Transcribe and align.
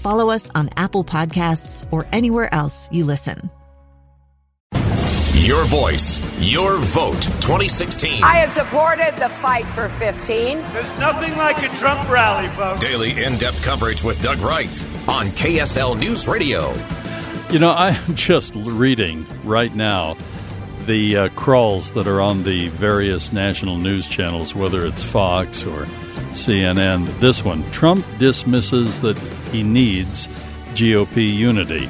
follow 0.00 0.30
us 0.30 0.50
on 0.54 0.70
Apple 0.76 1.04
Podcasts, 1.04 1.86
or 1.92 2.06
anywhere 2.12 2.52
else 2.52 2.88
you 2.90 3.04
listen. 3.04 3.50
Your 5.50 5.64
voice, 5.64 6.20
your 6.38 6.76
vote 6.76 7.22
2016. 7.22 8.22
I 8.22 8.36
have 8.36 8.52
supported 8.52 9.14
the 9.16 9.28
fight 9.28 9.64
for 9.66 9.88
15. 9.88 10.58
There's 10.72 10.98
nothing 10.98 11.36
like 11.36 11.56
a 11.58 11.68
Trump 11.78 12.08
rally, 12.08 12.46
folks. 12.50 12.80
Daily 12.80 13.22
in 13.24 13.36
depth 13.38 13.62
coverage 13.64 14.04
with 14.04 14.22
Doug 14.22 14.38
Wright 14.38 14.68
on 15.08 15.26
KSL 15.28 15.98
News 15.98 16.28
Radio. 16.28 16.74
You 17.50 17.58
know, 17.58 17.72
I'm 17.72 18.14
just 18.14 18.54
reading 18.54 19.26
right 19.42 19.74
now 19.74 20.16
the 20.86 21.16
uh, 21.16 21.28
crawls 21.30 21.94
that 21.94 22.06
are 22.06 22.20
on 22.20 22.42
the 22.42 22.68
various 22.68 23.32
national 23.32 23.78
news 23.78 24.06
channels, 24.06 24.54
whether 24.54 24.84
it's 24.84 25.02
Fox 25.02 25.64
or 25.64 25.84
CNN. 26.32 27.06
This 27.20 27.44
one 27.44 27.62
Trump 27.70 28.04
dismisses 28.18 29.00
that 29.00 29.18
he 29.52 29.62
needs 29.62 30.28
GOP 30.74 31.34
unity. 31.34 31.88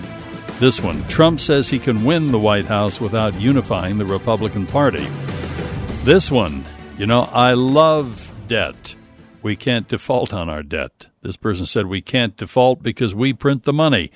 This 0.58 0.80
one 0.80 1.02
Trump 1.04 1.40
says 1.40 1.68
he 1.68 1.78
can 1.78 2.04
win 2.04 2.32
the 2.32 2.38
White 2.38 2.66
House 2.66 3.00
without 3.00 3.40
unifying 3.40 3.98
the 3.98 4.04
Republican 4.04 4.66
Party. 4.66 5.06
This 6.04 6.30
one, 6.30 6.64
you 6.98 7.06
know, 7.06 7.22
I 7.32 7.54
love 7.54 8.30
debt. 8.46 8.94
We 9.42 9.56
can't 9.56 9.88
default 9.88 10.34
on 10.34 10.48
our 10.48 10.62
debt. 10.62 11.06
This 11.22 11.36
person 11.36 11.66
said 11.66 11.86
we 11.86 12.00
can't 12.00 12.36
default 12.36 12.82
because 12.82 13.14
we 13.14 13.32
print 13.32 13.64
the 13.64 13.72
money. 13.72 14.10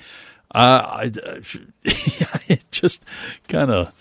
Uh, 0.53 0.81
I, 0.83 1.11
it 2.47 2.63
just 2.71 3.03
kind 3.47 3.71
of 3.71 3.91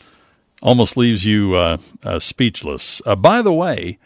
almost 0.62 0.96
leaves 0.96 1.24
you 1.24 1.54
uh, 1.54 1.78
uh, 2.02 2.18
speechless. 2.18 3.00
Uh, 3.06 3.14
by 3.14 3.42
the 3.42 3.52
way, 3.52 3.98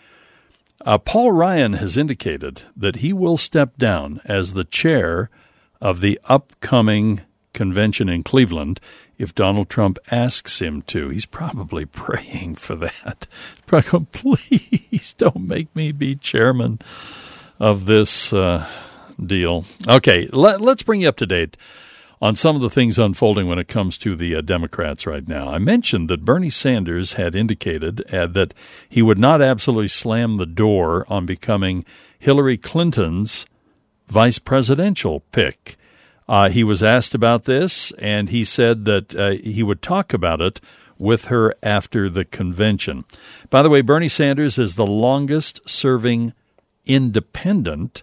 uh, 0.85 0.99
Paul 0.99 1.33
Ryan 1.33 1.75
has 1.75 1.97
indicated 1.97 2.63
that 2.77 2.97
he 2.97 3.13
will 3.13 3.37
step 3.37 3.77
down 3.79 4.21
as 4.25 4.55
the 4.55 4.65
chair 4.65 5.31
of 5.81 6.01
the 6.01 6.21
upcoming 6.25 7.23
convention 7.53 8.09
in 8.09 8.23
Cleveland 8.23 8.81
if 9.19 9.35
Donald 9.35 9.69
Trump 9.69 9.99
asks 10.11 10.61
him 10.61 10.83
to. 10.83 11.09
He's 11.09 11.27
probably 11.27 11.85
praying 12.05 12.57
for 12.57 12.77
that. 12.77 13.27
Probably, 13.67 14.07
please 14.13 15.15
don't 15.15 15.47
make 15.47 15.75
me 15.75 15.93
be 15.93 16.15
chairman 16.15 16.79
of 17.59 17.87
this 17.87 18.33
uh, 18.33 18.67
deal. 19.25 19.65
Okay, 19.89 20.29
let, 20.33 20.63
us 20.63 20.83
bring 20.83 21.01
you 21.01 21.09
up 21.09 21.17
to 21.17 21.27
date 21.27 21.57
on 22.21 22.35
some 22.35 22.57
of 22.57 22.63
the 22.63 22.71
things 22.71 22.99
unfolding 22.99 23.47
when 23.47 23.59
it 23.59 23.69
comes 23.69 23.97
to 23.99 24.17
the 24.17 24.35
uh, 24.35 24.41
Democrats 24.41 25.07
right 25.07 25.27
now. 25.27 25.49
I 25.49 25.59
mentioned 25.59 26.09
that 26.09 26.25
Bernie 26.25 26.51
Sanders 26.51 27.15
had 27.15 27.37
indicated 27.37 28.03
uh, 28.13 28.27
that 28.29 28.55
he 28.89 29.03
would 29.03 29.19
not 29.19 29.41
absolutely 29.41 29.89
slam 29.89 30.37
the 30.37 30.47
door 30.47 31.07
on 31.09 31.27
becoming 31.27 31.85
Hillary 32.19 32.57
Clinton's 32.57 33.47
vice 34.09 34.39
presidential 34.39 35.21
pick. 35.33 35.77
Uh, 36.29 36.51
he 36.51 36.65
was 36.65 36.83
asked 36.83 37.15
about 37.15 37.45
this, 37.45 37.93
and 37.99 38.29
he 38.31 38.45
said 38.45 38.85
that 38.85 39.15
uh, 39.15 39.31
he 39.31 39.63
would 39.63 39.81
talk 39.81 40.13
about 40.13 40.41
it 40.41 40.61
with 40.99 41.27
her 41.27 41.55
after 41.63 42.11
the 42.11 42.25
convention. 42.25 43.05
By 43.51 43.63
the 43.63 43.71
way, 43.71 43.81
Bernie 43.81 44.09
Sanders 44.09 44.59
is 44.59 44.75
the 44.75 44.87
longest 44.87 45.61
serving 45.67 46.33
independent 46.85 48.03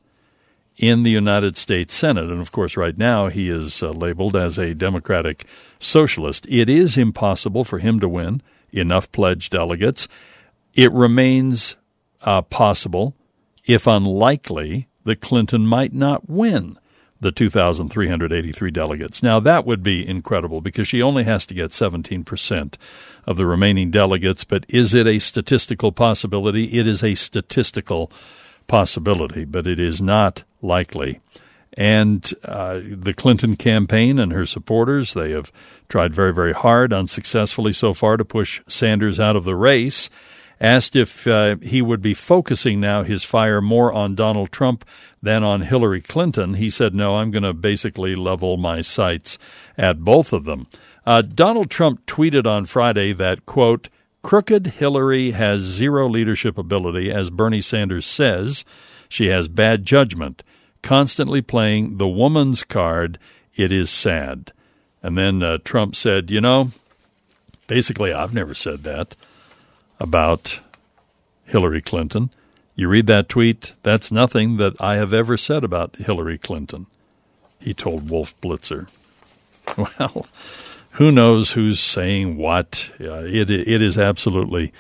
in 0.77 1.03
the 1.03 1.11
United 1.11 1.55
States 1.55 1.93
Senate. 1.93 2.29
And 2.29 2.41
of 2.41 2.51
course, 2.51 2.75
right 2.77 2.97
now 2.97 3.27
he 3.27 3.49
is 3.49 3.81
uh, 3.81 3.91
labeled 3.91 4.35
as 4.35 4.57
a 4.57 4.73
Democratic 4.73 5.45
socialist. 5.79 6.45
It 6.49 6.69
is 6.69 6.97
impossible 6.97 7.63
for 7.63 7.79
him 7.79 7.99
to 7.99 8.09
win 8.09 8.41
enough 8.71 9.11
pledged 9.11 9.51
delegates. 9.51 10.07
It 10.73 10.91
remains 10.91 11.77
uh, 12.21 12.41
possible, 12.41 13.15
if 13.65 13.87
unlikely, 13.87 14.87
that 15.05 15.21
Clinton 15.21 15.65
might 15.65 15.93
not 15.93 16.29
win 16.29 16.77
the 17.21 17.31
2,383 17.31 18.71
delegates. 18.71 19.23
Now, 19.23 19.39
that 19.39 19.65
would 19.65 19.81
be 19.81 20.05
incredible 20.05 20.59
because 20.59 20.87
she 20.87 21.01
only 21.01 21.23
has 21.23 21.45
to 21.45 21.53
get 21.53 21.71
17% 21.71 22.75
of 23.25 23.37
the 23.37 23.45
remaining 23.45 23.89
delegates. 23.89 24.43
But 24.43 24.65
is 24.67 24.93
it 24.93 25.07
a 25.07 25.19
statistical 25.19 25.91
possibility? 25.93 26.77
It 26.77 26.87
is 26.87 27.03
a 27.03 27.15
statistical 27.15 28.07
possibility, 28.07 28.44
but 28.67 29.67
it 29.67 29.79
is 29.79 30.01
not 30.01 30.43
likely. 30.61 31.21
And 31.77 32.33
uh, 32.43 32.79
the 32.83 33.13
Clinton 33.13 33.55
campaign 33.57 34.17
and 34.17 34.31
her 34.31 34.45
supporters, 34.45 35.13
they 35.13 35.31
have 35.31 35.51
tried 35.89 36.15
very, 36.15 36.33
very 36.33 36.53
hard, 36.53 36.93
unsuccessfully 36.93 37.73
so 37.73 37.93
far, 37.93 38.17
to 38.17 38.23
push 38.23 38.61
Sanders 38.67 39.19
out 39.19 39.35
of 39.35 39.43
the 39.43 39.55
race. 39.55 40.09
Asked 40.61 40.95
if 40.95 41.27
uh, 41.27 41.57
he 41.61 41.81
would 41.81 42.01
be 42.01 42.13
focusing 42.13 42.79
now 42.79 43.03
his 43.03 43.25
fire 43.25 43.59
more 43.59 43.91
on 43.91 44.15
Donald 44.15 44.53
Trump 44.53 44.85
than 45.21 45.43
on 45.43 45.61
Hillary 45.61 46.01
Clinton, 46.01 46.53
he 46.53 46.69
said, 46.69 46.95
No, 46.95 47.17
I'm 47.17 47.29
going 47.29 47.43
to 47.43 47.53
basically 47.53 48.15
level 48.15 48.55
my 48.55 48.79
sights 48.79 49.37
at 49.77 49.99
both 49.99 50.31
of 50.31 50.45
them. 50.45 50.67
Uh, 51.05 51.21
Donald 51.21 51.69
Trump 51.69 52.05
tweeted 52.05 52.47
on 52.47 52.65
Friday 52.65 53.11
that, 53.11 53.45
quote, 53.45 53.89
Crooked 54.25 54.65
Hillary 54.65 55.31
has 55.33 55.61
zero 55.61 56.09
leadership 56.09 56.57
ability, 56.57 57.11
as 57.11 57.29
Bernie 57.29 57.61
Sanders 57.61 58.07
says. 58.07 58.65
She 59.07 59.27
has 59.27 59.47
bad 59.47 59.85
judgment, 59.85 60.41
constantly 60.81 61.43
playing 61.43 61.99
the 61.99 62.07
woman's 62.07 62.63
card. 62.63 63.19
It 63.55 63.71
is 63.71 63.91
sad. 63.91 64.51
And 65.03 65.15
then 65.15 65.43
uh, 65.43 65.59
Trump 65.63 65.95
said, 65.95 66.31
You 66.31 66.41
know, 66.41 66.71
basically, 67.67 68.13
I've 68.13 68.33
never 68.33 68.55
said 68.55 68.81
that 68.81 69.15
about 69.99 70.59
Hillary 71.45 71.83
Clinton. 71.83 72.31
You 72.75 72.87
read 72.87 73.05
that 73.05 73.29
tweet, 73.29 73.75
that's 73.83 74.11
nothing 74.11 74.57
that 74.57 74.73
I 74.81 74.95
have 74.95 75.13
ever 75.13 75.37
said 75.37 75.63
about 75.63 75.97
Hillary 75.97 76.39
Clinton, 76.39 76.87
he 77.59 77.75
told 77.75 78.09
Wolf 78.09 78.33
Blitzer. 78.41 78.89
Well, 79.77 80.25
who 80.95 81.11
knows 81.11 81.51
who's 81.51 81.79
saying 81.79 82.37
what? 82.37 82.91
Uh, 82.99 83.23
it 83.25 83.51
it 83.51 83.81
is 83.81 83.97
absolutely 83.97 84.73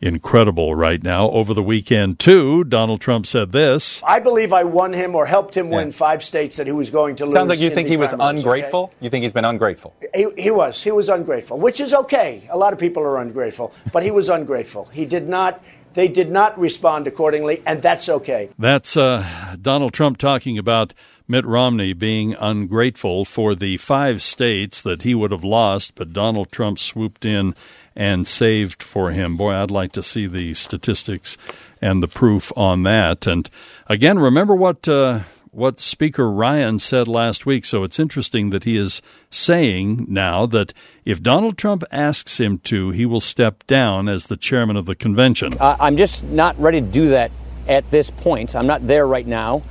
incredible 0.00 0.74
right 0.74 1.02
now. 1.02 1.30
Over 1.30 1.54
the 1.54 1.62
weekend, 1.62 2.18
too, 2.18 2.64
Donald 2.64 3.00
Trump 3.00 3.26
said 3.26 3.52
this. 3.52 4.02
I 4.04 4.20
believe 4.20 4.52
I 4.52 4.64
won 4.64 4.92
him 4.92 5.14
or 5.14 5.26
helped 5.26 5.56
him 5.56 5.70
win 5.70 5.92
five 5.92 6.22
states 6.22 6.56
that 6.56 6.66
he 6.66 6.72
was 6.72 6.90
going 6.90 7.16
to 7.16 7.24
lose. 7.24 7.34
Sounds 7.34 7.48
like 7.48 7.60
you 7.60 7.70
think 7.70 7.88
he 7.88 7.96
was 7.96 8.14
ungrateful. 8.18 8.84
Okay? 8.84 8.96
You 9.00 9.10
think 9.10 9.22
he's 9.22 9.32
been 9.32 9.44
ungrateful. 9.44 9.94
He, 10.14 10.26
he 10.36 10.50
was. 10.50 10.82
He 10.82 10.90
was 10.90 11.08
ungrateful, 11.08 11.58
which 11.58 11.80
is 11.80 11.94
okay. 11.94 12.46
A 12.50 12.56
lot 12.56 12.72
of 12.72 12.78
people 12.78 13.02
are 13.02 13.18
ungrateful, 13.20 13.72
but 13.92 14.02
he 14.02 14.10
was 14.10 14.28
ungrateful. 14.28 14.86
He 14.86 15.04
did 15.04 15.28
not. 15.28 15.62
They 15.94 16.08
did 16.08 16.30
not 16.30 16.58
respond 16.58 17.06
accordingly, 17.06 17.62
and 17.64 17.80
that's 17.80 18.10
okay. 18.10 18.50
That's 18.58 18.98
uh, 18.98 19.56
Donald 19.62 19.94
Trump 19.94 20.18
talking 20.18 20.58
about 20.58 20.92
Mitt 21.28 21.44
Romney 21.44 21.92
being 21.92 22.34
ungrateful 22.34 23.24
for 23.24 23.54
the 23.54 23.76
five 23.78 24.22
states 24.22 24.82
that 24.82 25.02
he 25.02 25.14
would 25.14 25.32
have 25.32 25.44
lost, 25.44 25.94
but 25.94 26.12
Donald 26.12 26.52
Trump 26.52 26.78
swooped 26.78 27.24
in 27.24 27.54
and 27.96 28.26
saved 28.26 28.82
for 28.82 29.10
him. 29.10 29.36
Boy, 29.36 29.54
I'd 29.54 29.70
like 29.70 29.92
to 29.92 30.02
see 30.02 30.26
the 30.26 30.54
statistics 30.54 31.36
and 31.80 32.02
the 32.02 32.08
proof 32.08 32.52
on 32.56 32.82
that. 32.84 33.26
And 33.26 33.48
again, 33.88 34.18
remember 34.18 34.54
what 34.54 34.86
uh, 34.86 35.20
what 35.50 35.80
Speaker 35.80 36.30
Ryan 36.30 36.78
said 36.78 37.08
last 37.08 37.46
week. 37.46 37.64
So 37.64 37.82
it's 37.82 37.98
interesting 37.98 38.50
that 38.50 38.64
he 38.64 38.76
is 38.76 39.00
saying 39.30 40.04
now 40.06 40.44
that 40.46 40.74
if 41.06 41.22
Donald 41.22 41.56
Trump 41.56 41.82
asks 41.90 42.38
him 42.38 42.58
to, 42.64 42.90
he 42.90 43.06
will 43.06 43.20
step 43.20 43.66
down 43.66 44.06
as 44.06 44.26
the 44.26 44.36
chairman 44.36 44.76
of 44.76 44.84
the 44.84 44.94
convention. 44.94 45.56
Uh, 45.58 45.76
I'm 45.80 45.96
just 45.96 46.24
not 46.24 46.60
ready 46.60 46.82
to 46.82 46.86
do 46.86 47.08
that 47.08 47.30
at 47.66 47.90
this 47.90 48.10
point. 48.10 48.54
I'm 48.54 48.66
not 48.66 48.86
there 48.86 49.06
right 49.06 49.26
now. 49.26 49.62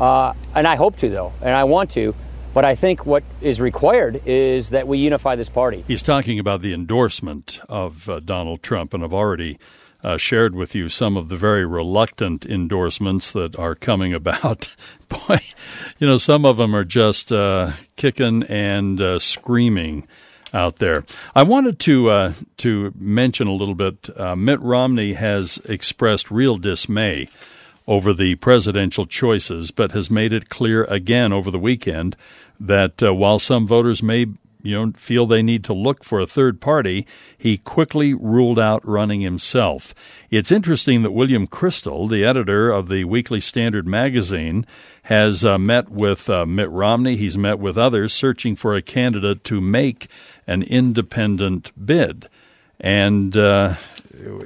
Uh, 0.00 0.32
and 0.54 0.66
I 0.66 0.76
hope 0.76 0.96
to, 0.96 1.10
though, 1.10 1.32
and 1.42 1.50
I 1.50 1.64
want 1.64 1.90
to. 1.90 2.14
But 2.52 2.64
I 2.64 2.74
think 2.74 3.06
what 3.06 3.22
is 3.40 3.60
required 3.60 4.22
is 4.26 4.70
that 4.70 4.88
we 4.88 4.98
unify 4.98 5.36
this 5.36 5.48
party. 5.48 5.84
He's 5.86 6.02
talking 6.02 6.40
about 6.40 6.62
the 6.62 6.72
endorsement 6.74 7.60
of 7.68 8.08
uh, 8.08 8.18
Donald 8.20 8.62
Trump, 8.62 8.92
and 8.92 9.04
I've 9.04 9.14
already 9.14 9.58
uh, 10.02 10.16
shared 10.16 10.54
with 10.54 10.74
you 10.74 10.88
some 10.88 11.16
of 11.16 11.28
the 11.28 11.36
very 11.36 11.64
reluctant 11.64 12.46
endorsements 12.46 13.30
that 13.32 13.56
are 13.56 13.76
coming 13.76 14.12
about. 14.12 14.74
Boy, 15.08 15.40
you 15.98 16.06
know, 16.08 16.16
some 16.16 16.44
of 16.44 16.56
them 16.56 16.74
are 16.74 16.84
just 16.84 17.30
uh, 17.30 17.72
kicking 17.96 18.42
and 18.44 19.00
uh, 19.00 19.18
screaming 19.18 20.08
out 20.52 20.76
there. 20.76 21.04
I 21.36 21.44
wanted 21.44 21.78
to 21.80 22.10
uh, 22.10 22.32
to 22.58 22.92
mention 22.98 23.46
a 23.46 23.52
little 23.52 23.76
bit. 23.76 24.08
Uh, 24.18 24.34
Mitt 24.34 24.60
Romney 24.60 25.12
has 25.12 25.58
expressed 25.66 26.30
real 26.30 26.56
dismay 26.56 27.28
over 27.90 28.14
the 28.14 28.36
presidential 28.36 29.04
choices, 29.04 29.72
but 29.72 29.90
has 29.90 30.12
made 30.12 30.32
it 30.32 30.48
clear 30.48 30.84
again 30.84 31.32
over 31.32 31.50
the 31.50 31.58
weekend 31.58 32.16
that 32.60 33.02
uh, 33.02 33.12
while 33.12 33.40
some 33.40 33.66
voters 33.66 34.00
may 34.00 34.26
you 34.62 34.74
know 34.76 34.92
feel 34.92 35.26
they 35.26 35.42
need 35.42 35.64
to 35.64 35.72
look 35.72 36.04
for 36.04 36.20
a 36.20 36.26
third 36.26 36.60
party, 36.60 37.04
he 37.36 37.58
quickly 37.58 38.14
ruled 38.14 38.60
out 38.60 38.86
running 38.86 39.22
himself. 39.22 39.92
It's 40.30 40.52
interesting 40.52 41.02
that 41.02 41.10
William 41.10 41.48
Kristol, 41.48 42.08
the 42.08 42.24
editor 42.24 42.70
of 42.70 42.88
the 42.88 43.02
Weekly 43.02 43.40
Standard 43.40 43.88
magazine, 43.88 44.66
has 45.04 45.44
uh, 45.44 45.58
met 45.58 45.90
with 45.90 46.30
uh, 46.30 46.46
Mitt 46.46 46.70
Romney. 46.70 47.16
He's 47.16 47.36
met 47.36 47.58
with 47.58 47.76
others 47.76 48.12
searching 48.12 48.54
for 48.54 48.76
a 48.76 48.82
candidate 48.82 49.42
to 49.44 49.60
make 49.60 50.06
an 50.46 50.62
independent 50.62 51.72
bid. 51.84 52.28
And 52.78 53.36
uh, 53.36 53.74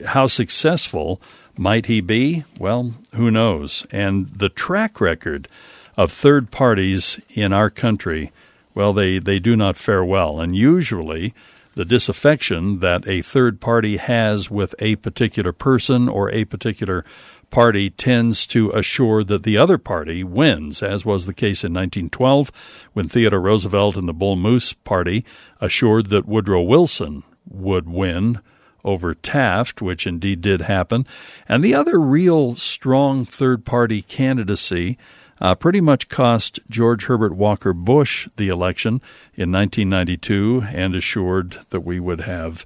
how 0.07 0.29
successful 0.29 1.21
might 1.57 1.87
he 1.87 2.01
be? 2.01 2.45
Well, 2.59 2.95
who 3.15 3.31
knows? 3.31 3.87
And 3.91 4.29
the 4.29 4.49
track 4.49 5.01
record 5.01 5.49
of 5.97 6.11
third 6.11 6.51
parties 6.51 7.21
in 7.31 7.53
our 7.53 7.71
country, 7.71 8.33
well, 8.75 8.93
they, 8.93 9.19
they 9.19 9.39
do 9.39 9.57
not 9.57 9.77
fare 9.77 10.05
well. 10.05 10.41
And 10.41 10.57
usually, 10.57 11.35
the 11.75 11.85
disaffection 11.85 12.81
that 12.81 13.07
a 13.07 13.23
third 13.23 13.61
party 13.61 13.97
has 13.97 14.51
with 14.51 14.75
a 14.79 14.97
particular 14.97 15.53
person 15.53 16.09
or 16.09 16.31
a 16.31 16.45
particular 16.45 17.05
party 17.51 17.91
tends 17.91 18.47
to 18.49 18.71
assure 18.71 19.23
that 19.23 19.45
the 19.45 19.57
other 19.57 19.79
party 19.79 20.25
wins, 20.25 20.83
as 20.83 21.05
was 21.05 21.27
the 21.27 21.35
case 21.35 21.63
in 21.63 21.73
1912 21.73 22.51
when 22.95 23.09
Theodore 23.09 23.41
Roosevelt 23.41 23.97
and 23.97 24.09
the 24.09 24.13
Bull 24.13 24.37
Moose 24.37 24.73
Party 24.73 25.25
assured 25.61 26.11
that 26.11 26.27
Woodrow 26.27 26.63
Wilson 26.63 27.23
would 27.49 27.89
win 27.89 28.41
over 28.85 29.15
Taft, 29.15 29.81
which 29.81 30.07
indeed 30.07 30.41
did 30.41 30.63
happen. 30.63 31.07
And 31.49 31.65
the 31.65 31.75
other 31.75 31.99
real 31.99 32.55
strong 32.55 33.25
third 33.25 33.65
party 33.65 34.03
candidacy 34.03 34.99
uh, 35.41 35.55
pretty 35.55 35.81
much 35.81 36.09
cost 36.09 36.61
George 36.71 37.07
Herbert 37.07 37.35
Walker 37.35 37.73
Bush 37.73 38.29
the 38.37 38.49
election 38.49 39.01
in 39.35 39.51
1992 39.51 40.65
and 40.69 40.95
assured 40.95 41.59
that 41.71 41.81
we 41.81 41.99
would 42.01 42.21
have. 42.21 42.65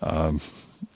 Um, 0.00 0.40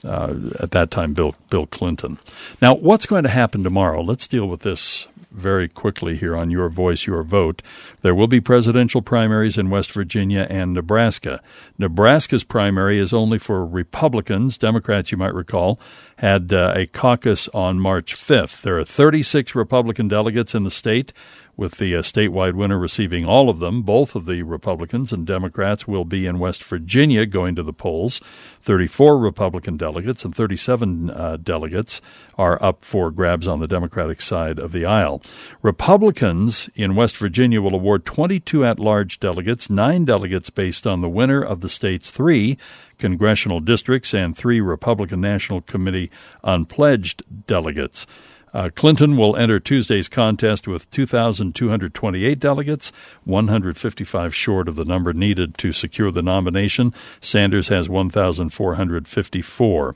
uh, 0.03 0.35
at 0.59 0.71
that 0.71 0.91
time, 0.91 1.13
Bill 1.13 1.35
Bill 1.49 1.65
Clinton. 1.65 2.17
Now, 2.61 2.73
what's 2.73 3.05
going 3.05 3.23
to 3.23 3.29
happen 3.29 3.63
tomorrow? 3.63 4.01
Let's 4.01 4.27
deal 4.27 4.47
with 4.47 4.61
this 4.61 5.07
very 5.33 5.67
quickly 5.67 6.15
here 6.15 6.35
on 6.35 6.49
Your 6.51 6.69
Voice, 6.69 7.05
Your 7.05 7.23
Vote. 7.23 7.61
There 8.01 8.15
will 8.15 8.27
be 8.27 8.39
presidential 8.39 9.01
primaries 9.01 9.57
in 9.57 9.69
West 9.69 9.91
Virginia 9.91 10.47
and 10.49 10.73
Nebraska. 10.73 11.41
Nebraska's 11.77 12.43
primary 12.43 12.99
is 12.99 13.13
only 13.13 13.37
for 13.37 13.65
Republicans. 13.65 14.57
Democrats, 14.57 15.11
you 15.11 15.17
might 15.17 15.33
recall, 15.33 15.79
had 16.17 16.53
uh, 16.53 16.73
a 16.75 16.85
caucus 16.87 17.49
on 17.49 17.79
March 17.79 18.15
5th. 18.15 18.61
There 18.61 18.77
are 18.77 18.85
36 18.85 19.55
Republican 19.55 20.07
delegates 20.07 20.55
in 20.55 20.63
the 20.63 20.71
state 20.71 21.13
with 21.55 21.77
the 21.77 21.95
uh, 21.95 22.01
statewide 22.01 22.53
winner 22.53 22.79
receiving 22.79 23.25
all 23.25 23.49
of 23.49 23.59
them. 23.59 23.83
Both 23.83 24.15
of 24.15 24.25
the 24.25 24.41
Republicans 24.43 25.13
and 25.13 25.25
Democrats 25.25 25.87
will 25.87 26.05
be 26.05 26.25
in 26.25 26.39
West 26.39 26.63
Virginia 26.63 27.25
going 27.25 27.55
to 27.55 27.63
the 27.63 27.73
polls. 27.73 28.21
34 28.61 29.17
Republican 29.17 29.77
delegates 29.77 30.25
and 30.25 30.33
37 30.33 31.09
uh, 31.09 31.37
delegates 31.37 32.01
are 32.37 32.61
up 32.63 32.83
for 32.83 33.11
grabs 33.11 33.47
on 33.47 33.59
the 33.59 33.67
Democratic 33.67 34.21
side 34.21 34.57
of 34.57 34.71
the 34.71 34.85
aisle. 34.85 35.21
Republicans 35.61 36.69
in 36.75 36.95
West 36.95 37.17
Virginia 37.17 37.61
will 37.61 37.75
award 37.75 38.05
22 38.05 38.65
at 38.65 38.79
large 38.79 39.19
delegates, 39.19 39.69
nine 39.69 40.05
delegates 40.05 40.49
based 40.49 40.87
on 40.87 41.01
the 41.01 41.09
winner 41.09 41.41
of 41.43 41.61
the 41.61 41.69
state's 41.69 42.09
three 42.09 42.57
congressional 42.97 43.59
districts, 43.59 44.13
and 44.13 44.37
three 44.37 44.61
Republican 44.61 45.19
National 45.19 45.61
Committee 45.61 46.09
unpledged 46.43 47.21
delegates. 47.47 48.07
Uh, 48.53 48.69
Clinton 48.75 49.17
will 49.17 49.35
enter 49.35 49.59
Tuesday's 49.59 50.07
contest 50.07 50.67
with 50.67 50.89
2,228 50.91 52.39
delegates, 52.39 52.91
155 53.23 54.35
short 54.35 54.67
of 54.67 54.75
the 54.75 54.85
number 54.85 55.11
needed 55.11 55.57
to 55.57 55.71
secure 55.71 56.11
the 56.11 56.21
nomination. 56.21 56.93
Sanders 57.19 57.69
has 57.69 57.89
1,454. 57.89 59.95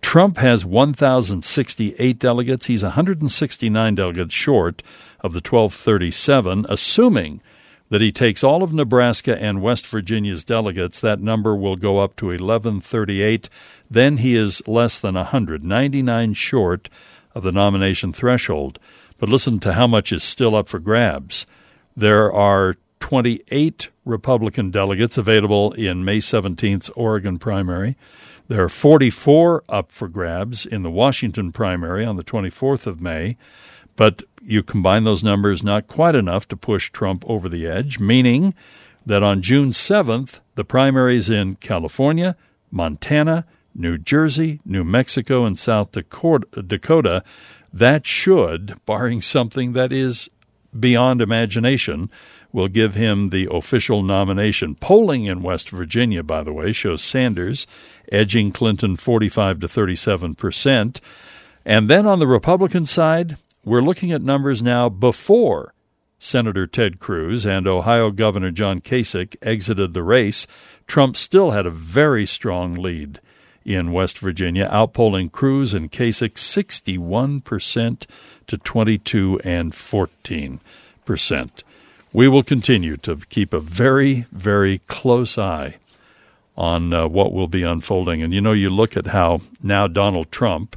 Trump 0.00 0.36
has 0.38 0.64
1,068 0.64 2.18
delegates. 2.18 2.66
He's 2.66 2.82
169 2.82 3.94
delegates 3.94 4.34
short 4.34 4.82
of 5.20 5.32
the 5.32 5.38
1,237, 5.38 6.66
assuming 6.68 7.40
that 7.88 8.00
he 8.00 8.10
takes 8.10 8.42
all 8.42 8.62
of 8.62 8.72
Nebraska 8.72 9.40
and 9.40 9.62
West 9.62 9.86
Virginia's 9.86 10.44
delegates. 10.44 11.00
That 11.00 11.20
number 11.20 11.54
will 11.54 11.76
go 11.76 11.98
up 11.98 12.16
to 12.16 12.28
1138. 12.28 13.48
Then 13.90 14.16
he 14.16 14.34
is 14.34 14.66
less 14.66 14.98
than 14.98 15.14
100, 15.14 15.62
99 15.62 16.32
short 16.32 16.88
of 17.34 17.42
the 17.42 17.52
nomination 17.52 18.12
threshold. 18.12 18.78
But 19.18 19.28
listen 19.28 19.60
to 19.60 19.74
how 19.74 19.86
much 19.86 20.12
is 20.12 20.22
still 20.22 20.56
up 20.56 20.68
for 20.68 20.78
grabs. 20.78 21.46
There 21.96 22.32
are 22.32 22.76
28 23.00 23.88
Republican 24.04 24.70
delegates 24.70 25.18
available 25.18 25.72
in 25.72 26.04
May 26.04 26.18
17th's 26.18 26.90
Oregon 26.90 27.38
primary. 27.38 27.96
There 28.48 28.62
are 28.62 28.68
44 28.68 29.64
up 29.68 29.92
for 29.92 30.08
grabs 30.08 30.66
in 30.66 30.82
the 30.82 30.90
Washington 30.90 31.52
primary 31.52 32.04
on 32.04 32.16
the 32.16 32.24
24th 32.24 32.86
of 32.86 33.00
May. 33.00 33.36
But 33.96 34.22
you 34.42 34.62
combine 34.62 35.04
those 35.04 35.22
numbers, 35.22 35.62
not 35.62 35.86
quite 35.86 36.14
enough 36.14 36.48
to 36.48 36.56
push 36.56 36.90
Trump 36.90 37.24
over 37.26 37.48
the 37.48 37.66
edge, 37.66 37.98
meaning 37.98 38.54
that 39.04 39.22
on 39.22 39.42
June 39.42 39.70
7th, 39.70 40.40
the 40.54 40.64
primaries 40.64 41.28
in 41.28 41.56
California, 41.56 42.36
Montana, 42.70 43.44
New 43.74 43.98
Jersey, 43.98 44.60
New 44.64 44.84
Mexico, 44.84 45.44
and 45.44 45.58
South 45.58 45.92
Dakota, 45.92 47.24
that 47.72 48.06
should, 48.06 48.78
barring 48.84 49.20
something 49.20 49.72
that 49.72 49.92
is 49.92 50.28
beyond 50.78 51.22
imagination, 51.22 52.10
will 52.52 52.68
give 52.68 52.94
him 52.94 53.28
the 53.28 53.48
official 53.50 54.02
nomination. 54.02 54.74
Polling 54.74 55.24
in 55.24 55.42
West 55.42 55.70
Virginia, 55.70 56.22
by 56.22 56.42
the 56.42 56.52
way, 56.52 56.72
shows 56.72 57.02
Sanders 57.02 57.66
edging 58.10 58.52
Clinton 58.52 58.96
45 58.96 59.60
to 59.60 59.68
37 59.68 60.34
percent. 60.34 61.00
And 61.64 61.88
then 61.88 62.06
on 62.06 62.18
the 62.18 62.26
Republican 62.26 62.86
side, 62.86 63.38
we're 63.64 63.82
looking 63.82 64.12
at 64.12 64.22
numbers 64.22 64.62
now 64.62 64.88
before 64.88 65.72
Senator 66.18 66.66
Ted 66.66 66.98
Cruz 66.98 67.46
and 67.46 67.66
Ohio 67.66 68.10
Governor 68.10 68.50
John 68.50 68.80
Kasich 68.80 69.36
exited 69.42 69.94
the 69.94 70.02
race. 70.02 70.46
Trump 70.86 71.16
still 71.16 71.52
had 71.52 71.66
a 71.66 71.70
very 71.70 72.26
strong 72.26 72.74
lead 72.74 73.20
in 73.64 73.92
West 73.92 74.18
Virginia, 74.18 74.68
outpolling 74.70 75.30
Cruz 75.30 75.74
and 75.74 75.90
Kasich 75.90 76.34
61% 76.34 78.06
to 78.46 78.58
22 78.58 79.40
and 79.44 79.72
14%. 79.72 80.60
We 82.12 82.28
will 82.28 82.42
continue 82.42 82.96
to 82.98 83.16
keep 83.28 83.52
a 83.52 83.60
very, 83.60 84.26
very 84.32 84.78
close 84.80 85.38
eye 85.38 85.76
on 86.56 86.92
uh, 86.92 87.08
what 87.08 87.32
will 87.32 87.48
be 87.48 87.62
unfolding. 87.62 88.22
And 88.22 88.32
you 88.34 88.40
know, 88.40 88.52
you 88.52 88.70
look 88.70 88.96
at 88.96 89.08
how 89.08 89.40
now 89.62 89.86
Donald 89.86 90.30
Trump, 90.30 90.76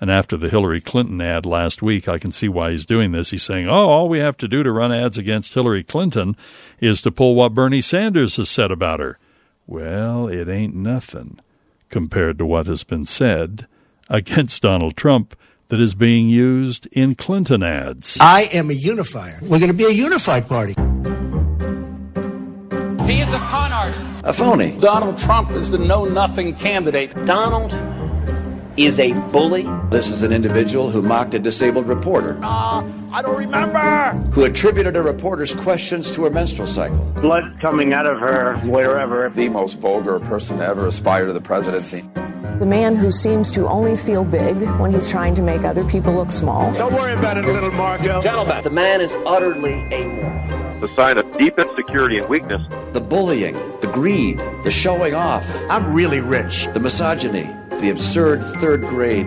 and 0.00 0.10
after 0.10 0.36
the 0.36 0.50
Hillary 0.50 0.80
Clinton 0.80 1.20
ad 1.20 1.46
last 1.46 1.82
week, 1.82 2.06
I 2.06 2.18
can 2.18 2.30
see 2.30 2.48
why 2.48 2.70
he's 2.70 2.86
doing 2.86 3.12
this. 3.12 3.30
He's 3.30 3.42
saying, 3.42 3.68
oh, 3.68 3.88
all 3.88 4.08
we 4.08 4.18
have 4.18 4.36
to 4.38 4.48
do 4.48 4.62
to 4.62 4.70
run 4.70 4.92
ads 4.92 5.18
against 5.18 5.54
Hillary 5.54 5.82
Clinton 5.82 6.36
is 6.80 7.00
to 7.02 7.10
pull 7.10 7.34
what 7.34 7.54
Bernie 7.54 7.80
Sanders 7.80 8.36
has 8.36 8.50
said 8.50 8.70
about 8.70 9.00
her. 9.00 9.18
Well, 9.66 10.28
it 10.28 10.48
ain't 10.48 10.76
nothing 10.76 11.40
compared 11.88 12.38
to 12.38 12.46
what 12.46 12.66
has 12.66 12.84
been 12.84 13.06
said 13.06 13.66
against 14.08 14.62
Donald 14.62 14.96
Trump 14.96 15.36
that 15.68 15.80
is 15.80 15.94
being 15.94 16.28
used 16.28 16.86
in 16.92 17.14
Clinton 17.14 17.62
ads. 17.62 18.18
I 18.20 18.42
am 18.52 18.70
a 18.70 18.74
unifier. 18.74 19.38
We're 19.42 19.58
going 19.58 19.70
to 19.70 19.74
be 19.76 19.84
a 19.84 19.90
unified 19.90 20.48
party. 20.48 20.74
He 23.06 23.20
is 23.20 23.28
a 23.28 23.38
con 23.38 23.72
artist. 23.72 24.24
A 24.24 24.32
phony. 24.32 24.76
Donald 24.78 25.18
Trump 25.18 25.50
is 25.52 25.70
the 25.70 25.78
know 25.78 26.04
nothing 26.04 26.54
candidate. 26.56 27.14
Donald 27.24 27.70
is 28.76 28.98
a 28.98 29.12
bully. 29.30 29.66
This 29.90 30.10
is 30.10 30.22
an 30.22 30.32
individual 30.32 30.90
who 30.90 31.02
mocked 31.02 31.34
a 31.34 31.38
disabled 31.38 31.86
reporter. 31.86 32.38
Ah, 32.42 32.84
uh, 32.84 32.90
I 33.12 33.22
don't 33.22 33.38
remember. 33.38 34.10
Who 34.32 34.44
attributed 34.44 34.96
a 34.96 35.02
reporter's 35.02 35.54
questions 35.54 36.10
to 36.12 36.24
her 36.24 36.30
menstrual 36.30 36.68
cycle. 36.68 36.98
Blood 37.20 37.58
coming 37.60 37.94
out 37.94 38.06
of 38.06 38.18
her 38.18 38.56
wherever. 38.58 39.30
The 39.30 39.48
most 39.48 39.78
vulgar 39.78 40.20
person 40.20 40.58
to 40.58 40.66
ever 40.66 40.86
aspire 40.86 41.26
to 41.26 41.32
the 41.32 41.40
presidency. 41.40 42.02
The 42.58 42.66
man 42.66 42.96
who 42.96 43.10
seems 43.10 43.50
to 43.52 43.66
only 43.68 43.96
feel 43.96 44.24
big 44.24 44.56
when 44.78 44.92
he's 44.92 45.10
trying 45.10 45.34
to 45.34 45.42
make 45.42 45.62
other 45.64 45.84
people 45.84 46.14
look 46.14 46.32
small. 46.32 46.72
Don't 46.72 46.92
worry 46.94 47.12
about 47.12 47.36
it, 47.36 47.44
little 47.44 47.70
Marco. 47.72 48.20
Gentlemen, 48.20 48.62
the 48.62 48.70
man 48.70 49.00
is 49.00 49.12
utterly 49.26 49.74
amoral. 49.92 50.84
a 50.84 50.94
sign 50.96 51.18
of 51.18 51.38
deep 51.38 51.58
insecurity 51.58 52.18
and 52.18 52.28
weakness. 52.28 52.62
The 52.92 53.00
bullying, 53.00 53.54
the 53.80 53.88
greed, 53.88 54.38
the 54.62 54.70
showing 54.70 55.14
off. 55.14 55.46
I'm 55.68 55.92
really 55.92 56.20
rich. 56.20 56.68
The 56.72 56.80
misogyny, 56.80 57.50
the 57.80 57.90
absurd 57.90 58.42
third 58.42 58.80
grade 58.82 59.26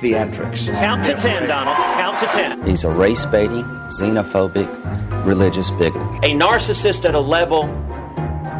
theatrics. 0.00 0.72
Count 0.80 1.04
to 1.06 1.14
ten, 1.14 1.48
Donald. 1.48 1.76
Count 1.76 2.18
to 2.20 2.26
ten. 2.26 2.62
He's 2.66 2.84
a 2.84 2.90
race 2.90 3.24
baiting, 3.26 3.64
xenophobic, 3.88 5.24
religious 5.24 5.70
bigot. 5.70 6.02
A 6.22 6.32
narcissist 6.32 7.04
at 7.04 7.14
a 7.14 7.20
level 7.20 7.64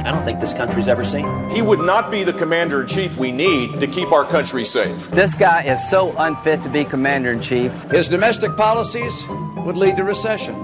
I 0.04 0.12
don't 0.12 0.22
think 0.22 0.38
this 0.38 0.52
country's 0.52 0.86
ever 0.86 1.02
seen. 1.02 1.48
He 1.48 1.62
would 1.62 1.78
not 1.78 2.10
be 2.10 2.24
the 2.24 2.32
commander 2.34 2.82
in 2.82 2.86
chief 2.86 3.16
we 3.16 3.32
need 3.32 3.80
to 3.80 3.86
keep 3.86 4.12
our 4.12 4.26
country 4.26 4.62
safe. 4.62 5.10
This 5.10 5.32
guy 5.32 5.62
is 5.62 5.88
so 5.88 6.14
unfit 6.18 6.62
to 6.64 6.68
be 6.68 6.84
commander 6.84 7.32
in 7.32 7.40
chief. 7.40 7.72
His 7.90 8.10
domestic 8.10 8.54
policies 8.54 9.24
would 9.64 9.78
lead 9.78 9.96
to 9.96 10.04
recession. 10.04 10.54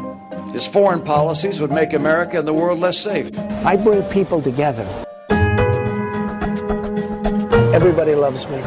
His 0.53 0.67
foreign 0.67 1.01
policies 1.01 1.59
would 1.59 1.73
make 1.73 1.95
America 1.95 2.39
and 2.39 2.47
the 2.47 2.53
world 2.53 2.81
less 2.81 2.99
safe. 2.99 3.31
I 3.39 3.77
bring 3.77 4.03
people 4.13 4.43
together. 4.43 5.07
Everybody 7.73 8.17
loves 8.17 8.49
me. 8.49 8.63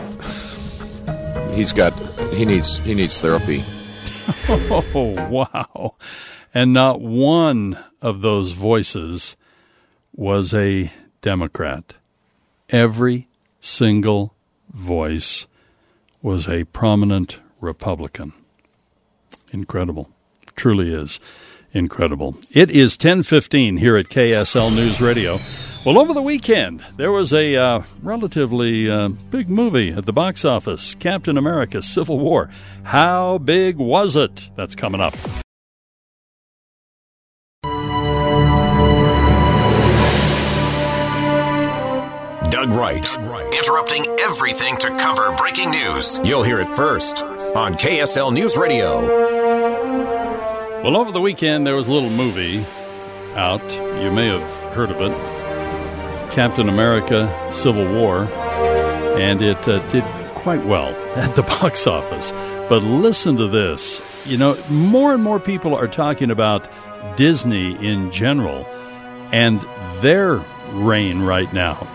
He's 1.53 1.73
got 1.73 1.93
he 2.33 2.45
needs 2.45 2.79
he 2.79 2.95
needs 2.95 3.19
therapy. 3.19 3.63
oh 4.49 5.13
wow. 5.29 5.95
And 6.53 6.71
not 6.71 7.01
one 7.01 7.83
of 8.01 8.21
those 8.21 8.51
voices 8.51 9.35
was 10.15 10.53
a 10.53 10.91
Democrat. 11.21 11.95
Every 12.69 13.27
single 13.59 14.35
voice 14.71 15.47
was 16.21 16.47
a 16.47 16.63
prominent 16.65 17.39
Republican. 17.59 18.31
Incredible. 19.51 20.09
Truly 20.55 20.93
is 20.93 21.19
incredible. 21.73 22.37
It 22.51 22.71
is 22.71 22.97
10:15 22.97 23.79
here 23.79 23.97
at 23.97 24.05
KSL 24.05 24.73
News 24.73 25.01
Radio. 25.01 25.39
Well, 25.85 25.99
over 25.99 26.13
the 26.13 26.21
weekend, 26.21 26.81
there 26.95 27.11
was 27.11 27.33
a 27.33 27.57
uh, 27.57 27.83
relatively 28.01 28.89
uh, 28.89 29.09
big 29.09 29.49
movie 29.49 29.91
at 29.91 30.05
the 30.05 30.13
box 30.13 30.45
office 30.45 30.95
Captain 30.95 31.37
America 31.37 31.81
Civil 31.81 32.19
War. 32.19 32.49
How 32.83 33.37
big 33.39 33.75
was 33.75 34.15
it? 34.15 34.49
That's 34.55 34.75
coming 34.75 35.01
up. 35.01 35.13
Doug 42.49 42.69
Wright, 42.69 43.17
interrupting 43.53 44.05
everything 44.21 44.77
to 44.77 44.87
cover 44.99 45.35
breaking 45.35 45.71
news. 45.71 46.17
You'll 46.23 46.43
hear 46.43 46.61
it 46.61 46.69
first 46.69 47.21
on 47.21 47.73
KSL 47.75 48.33
News 48.33 48.55
Radio. 48.55 49.01
Well, 50.81 50.95
over 50.95 51.11
the 51.11 51.19
weekend, 51.19 51.67
there 51.67 51.75
was 51.75 51.87
a 51.87 51.91
little 51.91 52.09
movie 52.09 52.65
out. 53.35 53.69
You 54.01 54.11
may 54.11 54.27
have 54.27 54.73
heard 54.73 54.89
of 54.89 55.01
it 55.01 55.32
Captain 56.33 56.67
America 56.67 57.29
Civil 57.53 57.85
War, 57.93 58.23
and 59.19 59.43
it 59.43 59.67
uh, 59.67 59.87
did 59.89 60.03
quite 60.33 60.65
well 60.65 60.89
at 61.15 61.35
the 61.35 61.43
box 61.43 61.85
office. 61.85 62.31
But 62.67 62.81
listen 62.81 63.37
to 63.37 63.47
this. 63.47 64.01
You 64.25 64.37
know, 64.37 64.57
more 64.67 65.13
and 65.13 65.21
more 65.21 65.39
people 65.39 65.75
are 65.75 65.87
talking 65.87 66.31
about 66.31 66.67
Disney 67.15 67.75
in 67.85 68.09
general 68.11 68.65
and 69.31 69.61
their 70.01 70.43
reign 70.71 71.21
right 71.21 71.53
now. 71.53 71.87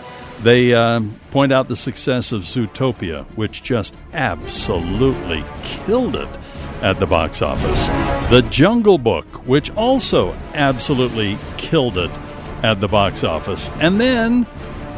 They 0.45 0.73
uh, 0.73 1.01
point 1.33 1.51
out 1.51 1.67
the 1.67 1.75
success 1.75 2.31
of 2.31 2.43
Zootopia, 2.43 3.25
which 3.35 3.65
just 3.65 3.97
absolutely 4.13 5.45
killed 5.65 6.15
it 6.15 6.39
at 6.81 7.01
the 7.01 7.07
box 7.07 7.43
office. 7.43 7.89
The 8.31 8.47
Jungle 8.51 8.99
Book, 8.99 9.27
which 9.49 9.71
also 9.73 10.33
absolutely 10.55 11.37
killed 11.57 11.99
it 11.99 12.11
at 12.63 12.81
the 12.81 12.89
box 12.89 13.25
office. 13.25 13.71
And 13.81 14.01
then 14.01 14.47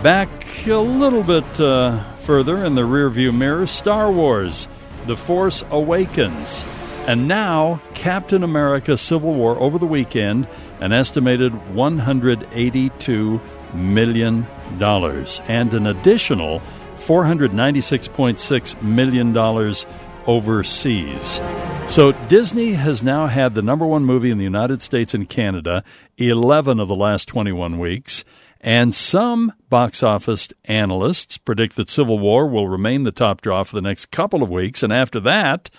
back 0.03 0.67
a 0.67 0.77
little 0.77 1.23
bit 1.23 1.61
uh, 1.61 2.03
further 2.17 2.65
in 2.65 2.75
the 2.75 2.83
rearview 2.83 3.35
mirror, 3.37 3.67
Star 3.67 4.11
Wars, 4.11 4.69
The 5.07 5.17
Force 5.17 5.65
Awakens. 5.71 6.65
And 7.07 7.27
now, 7.27 7.81
Captain 7.95 8.43
America 8.43 8.97
Civil 8.97 9.35
War 9.35 9.59
over 9.59 9.79
the 9.79 9.87
weekend, 9.87 10.47
an 10.81 10.93
estimated 10.93 11.75
182 11.75 13.41
million 13.75 14.47
dollars 14.79 15.41
and 15.49 15.73
an 15.75 15.87
additional 15.87 16.61
496.6 16.99 18.83
million 18.83 19.33
dollars 19.33 19.87
overseas. 20.27 21.41
So 21.89 22.13
Disney 22.29 22.75
has 22.75 23.03
now 23.03 23.27
had 23.27 23.55
the 23.55 23.63
number 23.63 23.87
1 23.87 24.05
movie 24.05 24.31
in 24.31 24.39
the 24.39 24.45
United 24.45 24.83
States 24.83 25.13
and 25.13 25.29
Canada 25.29 25.83
11 26.19 26.79
of 26.79 26.89
the 26.89 26.95
last 26.95 27.27
21 27.27 27.79
weeks. 27.79 28.25
And 28.61 28.95
some 28.95 29.53
box 29.69 30.03
office 30.03 30.49
analysts 30.67 31.39
predict 31.39 31.77
that 31.77 31.89
Civil 31.89 32.19
War 32.19 32.47
will 32.47 32.69
remain 32.69 33.05
the 33.05 33.11
top 33.11 33.41
draw 33.41 33.65
for 33.65 33.75
the 33.75 33.83
next 33.83 34.11
couple 34.11 34.43
of 34.43 34.51
weeks. 34.51 34.83
And 34.83 34.93
after 34.93 35.19
that, 35.21 35.71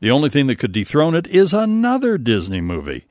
the 0.00 0.10
only 0.10 0.30
thing 0.30 0.46
that 0.46 0.58
could 0.58 0.72
dethrone 0.72 1.14
it 1.14 1.26
is 1.26 1.52
another 1.52 2.16
Disney 2.16 2.60
movie 2.60 3.06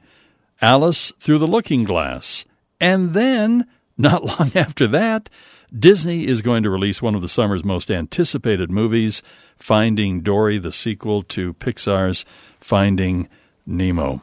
Alice 0.62 1.14
Through 1.20 1.38
the 1.38 1.48
Looking 1.48 1.84
Glass. 1.84 2.46
And 2.82 3.14
then 3.14 3.66
not 3.98 4.26
long 4.40 4.52
after 4.56 4.88
that, 4.88 5.30
Disney 5.78 6.26
is 6.26 6.42
going 6.42 6.64
to 6.64 6.70
release 6.70 7.02
one 7.02 7.16
of 7.16 7.22
the 7.22 7.28
summer's 7.28 7.64
most 7.64 7.92
anticipated 7.92 8.72
movies, 8.72 9.22
Finding 9.56 10.22
Dory, 10.22 10.58
the 10.58 10.72
sequel 10.72 11.22
to 11.24 11.54
Pixar's 11.54 12.26
Finding 12.60 13.28
Nemo. 13.66 14.22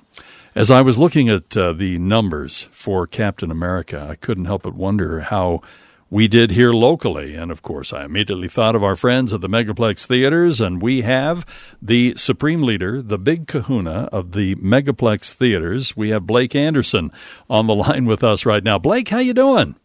As 0.57 0.71
I 0.71 0.81
was 0.81 0.99
looking 0.99 1.29
at 1.29 1.57
uh, 1.57 1.73
the 1.73 1.99
numbers 1.99 2.69
for 2.73 3.07
Captain 3.07 3.51
America, 3.51 4.07
I 4.11 4.17
couldn't 4.17 4.47
help 4.47 4.63
but 4.63 4.75
wonder 4.75 5.21
how 5.21 5.61
we 6.09 6.27
did 6.29 6.53
here 6.53 6.73
locally. 6.73 7.35
And 7.35 7.51
of 7.51 7.63
course, 7.63 7.93
I 7.93 8.05
immediately 8.05 8.49
thought 8.49 8.75
of 8.75 8.83
our 8.83 8.97
friends 8.97 9.35
at 9.35 9.41
the 9.41 9.49
Megaplex 9.49 10.07
Theaters, 10.07 10.61
and 10.61 10.81
we 10.81 11.03
have 11.03 11.45
the 11.83 12.15
supreme 12.17 12.63
leader, 12.63 13.03
the 13.03 13.19
big 13.19 13.47
kahuna 13.47 14.09
of 14.13 14.33
the 14.33 14.55
Megaplex 14.57 15.35
Theaters. 15.35 15.97
We 15.97 16.09
have 16.09 16.27
Blake 16.27 16.55
Anderson 16.55 17.13
on 17.51 17.67
the 17.67 17.75
line 17.75 18.07
with 18.07 18.25
us 18.25 18.47
right 18.47 18.65
now. 18.65 18.79
Blake, 18.79 19.09
how 19.09 19.19
you 19.19 19.35
doing? 19.35 19.77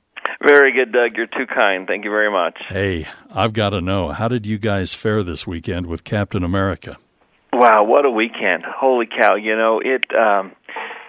Very 0.43 0.73
good, 0.73 0.91
Doug. 0.91 1.15
You're 1.15 1.27
too 1.27 1.45
kind. 1.45 1.87
Thank 1.87 2.03
you 2.03 2.09
very 2.09 2.31
much. 2.31 2.57
Hey, 2.67 3.07
I've 3.33 3.53
got 3.53 3.71
to 3.71 3.81
know, 3.81 4.09
how 4.09 4.27
did 4.27 4.45
you 4.45 4.57
guys 4.57 4.93
fare 4.93 5.23
this 5.23 5.45
weekend 5.45 5.85
with 5.85 6.03
Captain 6.03 6.43
America? 6.43 6.97
Wow, 7.53 7.83
what 7.83 8.05
a 8.05 8.09
weekend! 8.09 8.63
Holy 8.63 9.05
cow! 9.05 9.35
You 9.35 9.55
know 9.57 9.81
it. 9.83 10.05
Um, 10.15 10.53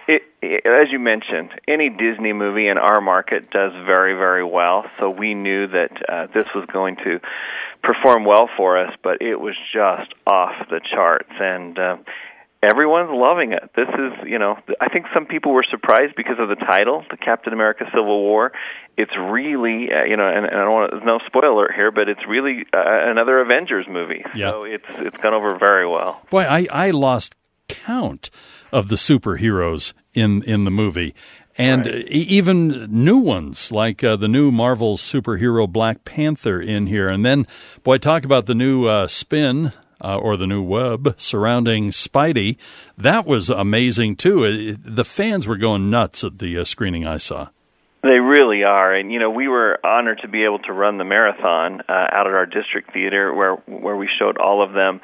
it, 0.07 0.23
it, 0.41 0.65
as 0.65 0.91
you 0.91 0.99
mentioned, 0.99 1.49
any 1.67 1.89
Disney 1.89 2.33
movie 2.33 2.67
in 2.67 2.77
our 2.77 2.99
market 2.99 3.49
does 3.49 3.71
very, 3.85 4.13
very 4.13 4.43
well. 4.43 4.83
So 4.99 5.09
we 5.09 5.33
knew 5.33 5.67
that 5.67 5.91
uh, 6.09 6.27
this 6.33 6.43
was 6.53 6.65
going 6.71 6.97
to 6.97 7.21
perform 7.81 8.25
well 8.25 8.49
for 8.57 8.77
us, 8.77 8.93
but 9.01 9.21
it 9.21 9.39
was 9.39 9.55
just 9.73 10.13
off 10.27 10.51
the 10.69 10.81
charts, 10.93 11.31
and 11.39 11.79
uh, 11.79 11.97
everyone's 12.63 13.11
loving 13.11 13.51
it. 13.51 13.69
This 13.75 13.89
is, 13.89 14.13
you 14.25 14.39
know, 14.39 14.57
I 14.79 14.89
think 14.89 15.05
some 15.13 15.25
people 15.25 15.51
were 15.51 15.65
surprised 15.69 16.15
because 16.15 16.37
of 16.39 16.47
the 16.49 16.55
title, 16.55 17.03
the 17.11 17.17
Captain 17.17 17.53
America 17.53 17.85
Civil 17.91 18.21
War. 18.21 18.51
It's 18.97 19.11
really, 19.17 19.89
uh, 19.91 20.05
you 20.05 20.15
know, 20.15 20.27
and, 20.27 20.45
and 20.45 20.55
I 20.55 20.63
don't 20.63 20.71
want 20.71 20.91
to, 20.91 21.05
no 21.05 21.19
spoiler 21.25 21.71
here, 21.75 21.91
but 21.91 22.07
it's 22.07 22.25
really 22.27 22.65
uh, 22.73 22.79
another 23.11 23.39
Avengers 23.39 23.85
movie. 23.89 24.23
Yeah. 24.33 24.51
So 24.51 24.63
it's 24.63 24.85
it's 24.89 25.17
gone 25.17 25.33
over 25.33 25.57
very 25.57 25.87
well. 25.87 26.21
Boy, 26.29 26.43
I 26.43 26.67
I 26.71 26.91
lost 26.91 27.35
count 27.67 28.29
of 28.71 28.87
the 28.87 28.95
superheroes 28.95 29.93
in 30.13 30.43
in 30.43 30.63
the 30.63 30.71
movie. 30.71 31.13
And 31.55 31.85
right. 31.85 32.07
even 32.07 32.87
new 32.89 33.19
ones 33.19 33.71
like 33.71 34.03
uh, 34.03 34.15
the 34.15 34.27
new 34.27 34.49
Marvel 34.49 34.97
superhero 34.97 35.71
Black 35.71 36.03
Panther 36.03 36.59
in 36.59 36.87
here, 36.87 37.07
and 37.07 37.23
then 37.23 37.45
boy, 37.83 37.99
talk 37.99 38.25
about 38.25 38.47
the 38.47 38.55
new 38.55 38.87
uh, 38.87 39.07
spin 39.07 39.71
uh, 40.03 40.17
or 40.17 40.37
the 40.37 40.47
new 40.47 40.61
web 40.61 41.15
surrounding 41.17 41.89
Spidey. 41.89 42.57
That 42.97 43.25
was 43.25 43.49
amazing 43.49 44.17
too. 44.17 44.43
It, 44.43 44.95
the 44.95 45.05
fans 45.05 45.47
were 45.47 45.57
going 45.57 45.89
nuts 45.89 46.23
at 46.23 46.39
the 46.39 46.57
uh, 46.57 46.63
screening 46.63 47.07
I 47.07 47.17
saw. 47.17 47.49
They 48.03 48.19
really 48.19 48.65
are, 48.65 48.93
and 48.93 49.13
you 49.13 49.19
know 49.19 49.29
we 49.29 49.47
were 49.47 49.79
honored 49.81 50.19
to 50.23 50.27
be 50.27 50.43
able 50.43 50.59
to 50.59 50.73
run 50.73 50.97
the 50.97 51.05
marathon 51.05 51.79
uh, 51.87 51.93
out 52.11 52.27
at 52.27 52.33
our 52.33 52.45
district 52.45 52.91
theater, 52.91 53.33
where 53.33 53.55
where 53.55 53.95
we 53.95 54.09
showed 54.19 54.37
all 54.37 54.61
of 54.61 54.73
them, 54.73 54.99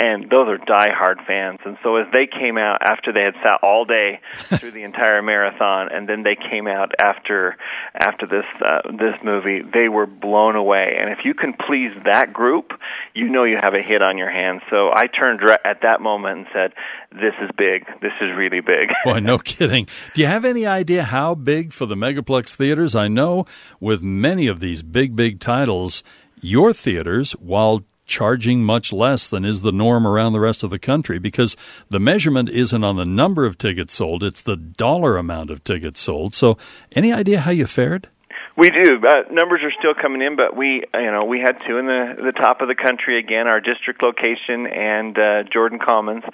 and 0.00 0.24
those 0.30 0.48
are 0.48 0.56
diehard 0.56 1.26
fans. 1.26 1.58
And 1.66 1.76
so 1.82 1.96
as 1.96 2.06
they 2.10 2.26
came 2.26 2.56
out 2.56 2.78
after 2.80 3.12
they 3.12 3.20
had 3.20 3.34
sat 3.44 3.60
all 3.62 3.84
day 3.84 4.20
through 4.58 4.70
the 4.70 4.82
entire 4.82 5.20
marathon, 5.20 5.88
and 5.92 6.08
then 6.08 6.22
they 6.22 6.36
came 6.36 6.66
out 6.66 6.92
after 6.98 7.56
after 7.94 8.26
this 8.26 8.46
uh, 8.64 8.90
this 8.92 9.14
movie, 9.22 9.60
they 9.60 9.90
were 9.90 10.06
blown 10.06 10.56
away. 10.56 10.96
And 10.98 11.12
if 11.12 11.18
you 11.24 11.34
can 11.34 11.52
please 11.52 11.92
that 12.10 12.32
group, 12.32 12.72
you 13.14 13.28
know 13.28 13.44
you 13.44 13.58
have 13.62 13.74
a 13.74 13.82
hit 13.82 14.02
on 14.02 14.16
your 14.16 14.30
hands. 14.30 14.62
So 14.70 14.88
I 14.88 15.06
turned 15.06 15.42
re- 15.42 15.58
at 15.66 15.82
that 15.82 16.00
moment 16.00 16.38
and 16.38 16.46
said, 16.50 16.72
"This 17.12 17.34
is 17.42 17.50
big. 17.58 17.84
This 18.00 18.16
is 18.22 18.30
really 18.34 18.60
big." 18.60 18.88
Boy, 19.04 19.20
no 19.20 19.38
kidding. 19.38 19.86
Do 20.14 20.22
you 20.22 20.28
have 20.28 20.46
any 20.46 20.64
idea 20.64 21.04
how 21.04 21.34
big 21.34 21.74
for 21.74 21.84
the 21.84 21.94
Megaplex 21.94 22.56
theaters? 22.56 22.94
I 22.94 23.08
know 23.08 23.44
with 23.80 24.00
many 24.00 24.46
of 24.46 24.60
these 24.60 24.82
big, 24.82 25.14
big 25.14 25.40
titles, 25.40 26.02
your 26.40 26.72
theaters, 26.72 27.32
while 27.32 27.82
charging 28.10 28.64
much 28.64 28.92
less 28.92 29.28
than 29.28 29.44
is 29.44 29.62
the 29.62 29.72
norm 29.72 30.06
around 30.06 30.32
the 30.32 30.40
rest 30.40 30.62
of 30.62 30.70
the 30.70 30.78
country 30.78 31.18
because 31.18 31.56
the 31.88 32.00
measurement 32.00 32.48
isn't 32.50 32.84
on 32.84 32.96
the 32.96 33.04
number 33.04 33.46
of 33.46 33.56
tickets 33.56 33.94
sold, 33.94 34.24
it's 34.24 34.42
the 34.42 34.56
dollar 34.56 35.16
amount 35.16 35.48
of 35.50 35.62
tickets 35.62 36.00
sold. 36.00 36.34
So, 36.34 36.58
any 36.92 37.12
idea 37.12 37.40
how 37.40 37.52
you 37.52 37.66
fared? 37.66 38.08
We 38.56 38.68
do. 38.68 39.00
Uh, 39.06 39.22
numbers 39.30 39.60
are 39.62 39.72
still 39.78 39.94
coming 39.94 40.20
in, 40.20 40.36
but 40.36 40.56
we, 40.56 40.84
you 40.92 41.10
know, 41.10 41.24
we 41.24 41.40
had 41.40 41.56
two 41.66 41.78
in 41.78 41.86
the 41.86 42.16
the 42.22 42.32
top 42.32 42.60
of 42.60 42.68
the 42.68 42.74
country 42.74 43.18
again. 43.18 43.46
Our 43.46 43.60
district 43.60 44.02
location 44.02 44.66
and 44.66 45.16
uh, 45.16 45.42
Jordan 45.50 45.78
Commons. 45.78 46.24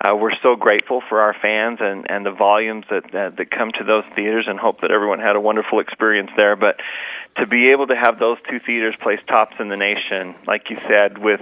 Uh, 0.00 0.16
we're 0.16 0.34
so 0.42 0.56
grateful 0.56 1.02
for 1.08 1.20
our 1.20 1.34
fans 1.40 1.78
and 1.80 2.10
and 2.10 2.24
the 2.24 2.32
volumes 2.32 2.86
that, 2.90 3.04
that 3.12 3.36
that 3.36 3.50
come 3.50 3.70
to 3.78 3.84
those 3.84 4.04
theaters, 4.16 4.46
and 4.48 4.58
hope 4.58 4.80
that 4.80 4.90
everyone 4.90 5.20
had 5.20 5.36
a 5.36 5.40
wonderful 5.40 5.78
experience 5.78 6.30
there. 6.36 6.56
But 6.56 6.80
to 7.38 7.46
be 7.46 7.68
able 7.68 7.86
to 7.86 7.94
have 7.94 8.18
those 8.18 8.38
two 8.48 8.58
theaters 8.64 8.94
place 9.02 9.18
tops 9.28 9.56
in 9.60 9.68
the 9.68 9.76
nation, 9.76 10.34
like 10.46 10.70
you 10.70 10.76
said, 10.88 11.18
with 11.18 11.40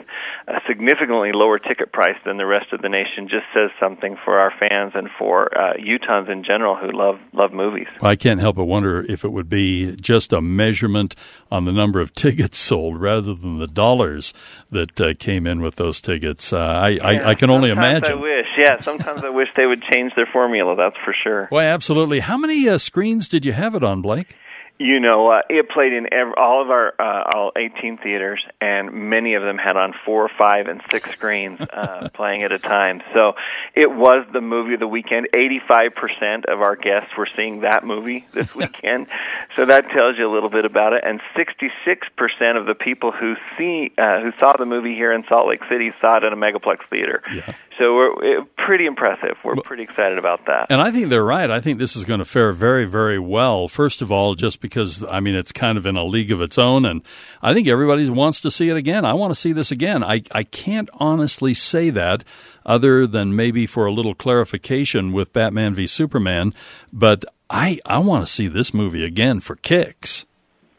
a 0.48 0.60
significantly 0.66 1.30
lower 1.32 1.58
ticket 1.58 1.92
price 1.92 2.16
than 2.26 2.36
the 2.36 2.46
rest 2.46 2.72
of 2.72 2.82
the 2.82 2.88
nation, 2.88 3.28
just 3.28 3.46
says 3.54 3.70
something 3.78 4.16
for 4.24 4.38
our 4.38 4.52
fans 4.58 4.92
and 4.94 5.08
for 5.18 5.56
uh, 5.56 5.74
Utahns 5.74 6.30
in 6.30 6.44
general 6.44 6.76
who 6.76 6.90
love 6.90 7.20
love 7.32 7.52
movies. 7.52 7.86
I 8.02 8.16
can't 8.16 8.40
help 8.40 8.56
but 8.56 8.64
wonder 8.64 9.04
if 9.08 9.24
it 9.24 9.30
would 9.30 9.48
be 9.48 9.94
just 9.96 10.32
a 10.32 10.40
measurement 10.40 11.14
on 11.50 11.64
the 11.64 11.72
number 11.72 12.00
of 12.00 12.12
tickets 12.14 12.58
sold 12.58 13.00
rather 13.00 13.34
than 13.34 13.58
the 13.58 13.68
dollars 13.68 14.34
that 14.70 15.00
uh, 15.00 15.14
came 15.18 15.46
in 15.46 15.60
with 15.60 15.76
those 15.76 16.00
tickets. 16.00 16.52
Uh, 16.52 16.58
I, 16.58 16.88
yeah, 16.88 17.06
I, 17.06 17.28
I 17.30 17.34
can 17.34 17.50
only 17.50 17.70
imagine. 17.70 18.18
I 18.18 18.20
wish, 18.20 18.46
yeah. 18.58 18.80
Sometimes 18.80 19.22
I 19.24 19.30
wish 19.30 19.48
they 19.56 19.66
would 19.66 19.82
change 19.92 20.12
their 20.16 20.28
formula. 20.32 20.74
That's 20.76 20.96
for 21.04 21.14
sure. 21.22 21.48
Well, 21.52 21.66
absolutely. 21.66 22.20
How 22.20 22.36
many 22.36 22.68
uh, 22.68 22.78
screens 22.78 23.28
did 23.28 23.44
you 23.44 23.52
have 23.52 23.74
it 23.74 23.84
on, 23.84 24.02
Blake? 24.02 24.34
You 24.76 24.98
know, 24.98 25.30
uh, 25.30 25.42
it 25.48 25.68
played 25.68 25.92
in 25.92 26.12
every, 26.12 26.34
all 26.36 26.60
of 26.60 26.68
our 26.68 26.94
uh, 26.98 27.30
all 27.32 27.52
18 27.56 27.98
theaters, 27.98 28.44
and 28.60 29.08
many 29.08 29.34
of 29.34 29.42
them 29.42 29.56
had 29.56 29.76
on 29.76 29.94
four, 30.04 30.28
five, 30.36 30.66
and 30.66 30.82
six 30.90 31.08
screens 31.12 31.60
uh, 31.60 32.08
playing 32.14 32.42
at 32.42 32.50
a 32.50 32.58
time. 32.58 33.00
So 33.12 33.34
it 33.76 33.88
was 33.88 34.26
the 34.32 34.40
movie 34.40 34.74
of 34.74 34.80
the 34.80 34.88
weekend. 34.88 35.28
85% 35.32 36.46
of 36.46 36.60
our 36.60 36.74
guests 36.74 37.16
were 37.16 37.28
seeing 37.36 37.60
that 37.60 37.86
movie 37.86 38.26
this 38.32 38.52
weekend. 38.56 39.06
so 39.54 39.64
that 39.64 39.90
tells 39.90 40.18
you 40.18 40.28
a 40.28 40.32
little 40.32 40.50
bit 40.50 40.64
about 40.64 40.92
it. 40.92 41.04
And 41.06 41.20
66% 41.36 42.58
of 42.58 42.66
the 42.66 42.74
people 42.74 43.12
who 43.12 43.36
see 43.56 43.92
uh, 43.96 44.22
who 44.22 44.32
saw 44.40 44.54
the 44.56 44.66
movie 44.66 44.96
here 44.96 45.12
in 45.12 45.22
Salt 45.28 45.46
Lake 45.46 45.62
City 45.68 45.92
saw 46.00 46.16
it 46.16 46.24
at 46.24 46.32
a 46.32 46.36
megaplex 46.36 46.78
theater. 46.90 47.22
Yeah. 47.32 47.54
So 47.78 47.94
we're 47.94 48.38
it, 48.38 48.56
pretty 48.56 48.86
impressive. 48.86 49.36
We're 49.44 49.56
pretty 49.56 49.82
excited 49.82 50.18
about 50.18 50.46
that. 50.46 50.66
And 50.70 50.80
I 50.80 50.90
think 50.92 51.08
they're 51.08 51.24
right. 51.24 51.50
I 51.50 51.60
think 51.60 51.78
this 51.78 51.96
is 51.96 52.04
going 52.04 52.20
to 52.20 52.24
fare 52.24 52.52
very, 52.52 52.84
very 52.84 53.18
well. 53.18 53.66
First 53.66 54.00
of 54.00 54.12
all, 54.12 54.34
just 54.34 54.60
because 54.60 55.04
I 55.04 55.20
mean 55.20 55.34
it's 55.34 55.50
kind 55.50 55.76
of 55.76 55.84
in 55.86 55.96
a 55.96 56.04
league 56.04 56.30
of 56.30 56.40
its 56.40 56.56
own, 56.56 56.84
and 56.84 57.02
I 57.42 57.52
think 57.52 57.66
everybody 57.66 58.08
wants 58.08 58.40
to 58.42 58.50
see 58.50 58.68
it 58.68 58.76
again. 58.76 59.04
I 59.04 59.14
want 59.14 59.32
to 59.32 59.40
see 59.40 59.52
this 59.52 59.72
again. 59.72 60.04
I 60.04 60.22
I 60.30 60.44
can't 60.44 60.88
honestly 60.94 61.52
say 61.52 61.90
that 61.90 62.22
other 62.64 63.06
than 63.06 63.34
maybe 63.34 63.66
for 63.66 63.86
a 63.86 63.92
little 63.92 64.14
clarification 64.14 65.12
with 65.12 65.32
Batman 65.32 65.74
v 65.74 65.86
Superman, 65.86 66.54
but 66.92 67.24
I 67.50 67.80
I 67.84 67.98
want 67.98 68.24
to 68.24 68.30
see 68.30 68.46
this 68.46 68.72
movie 68.72 69.04
again 69.04 69.40
for 69.40 69.56
kicks. 69.56 70.26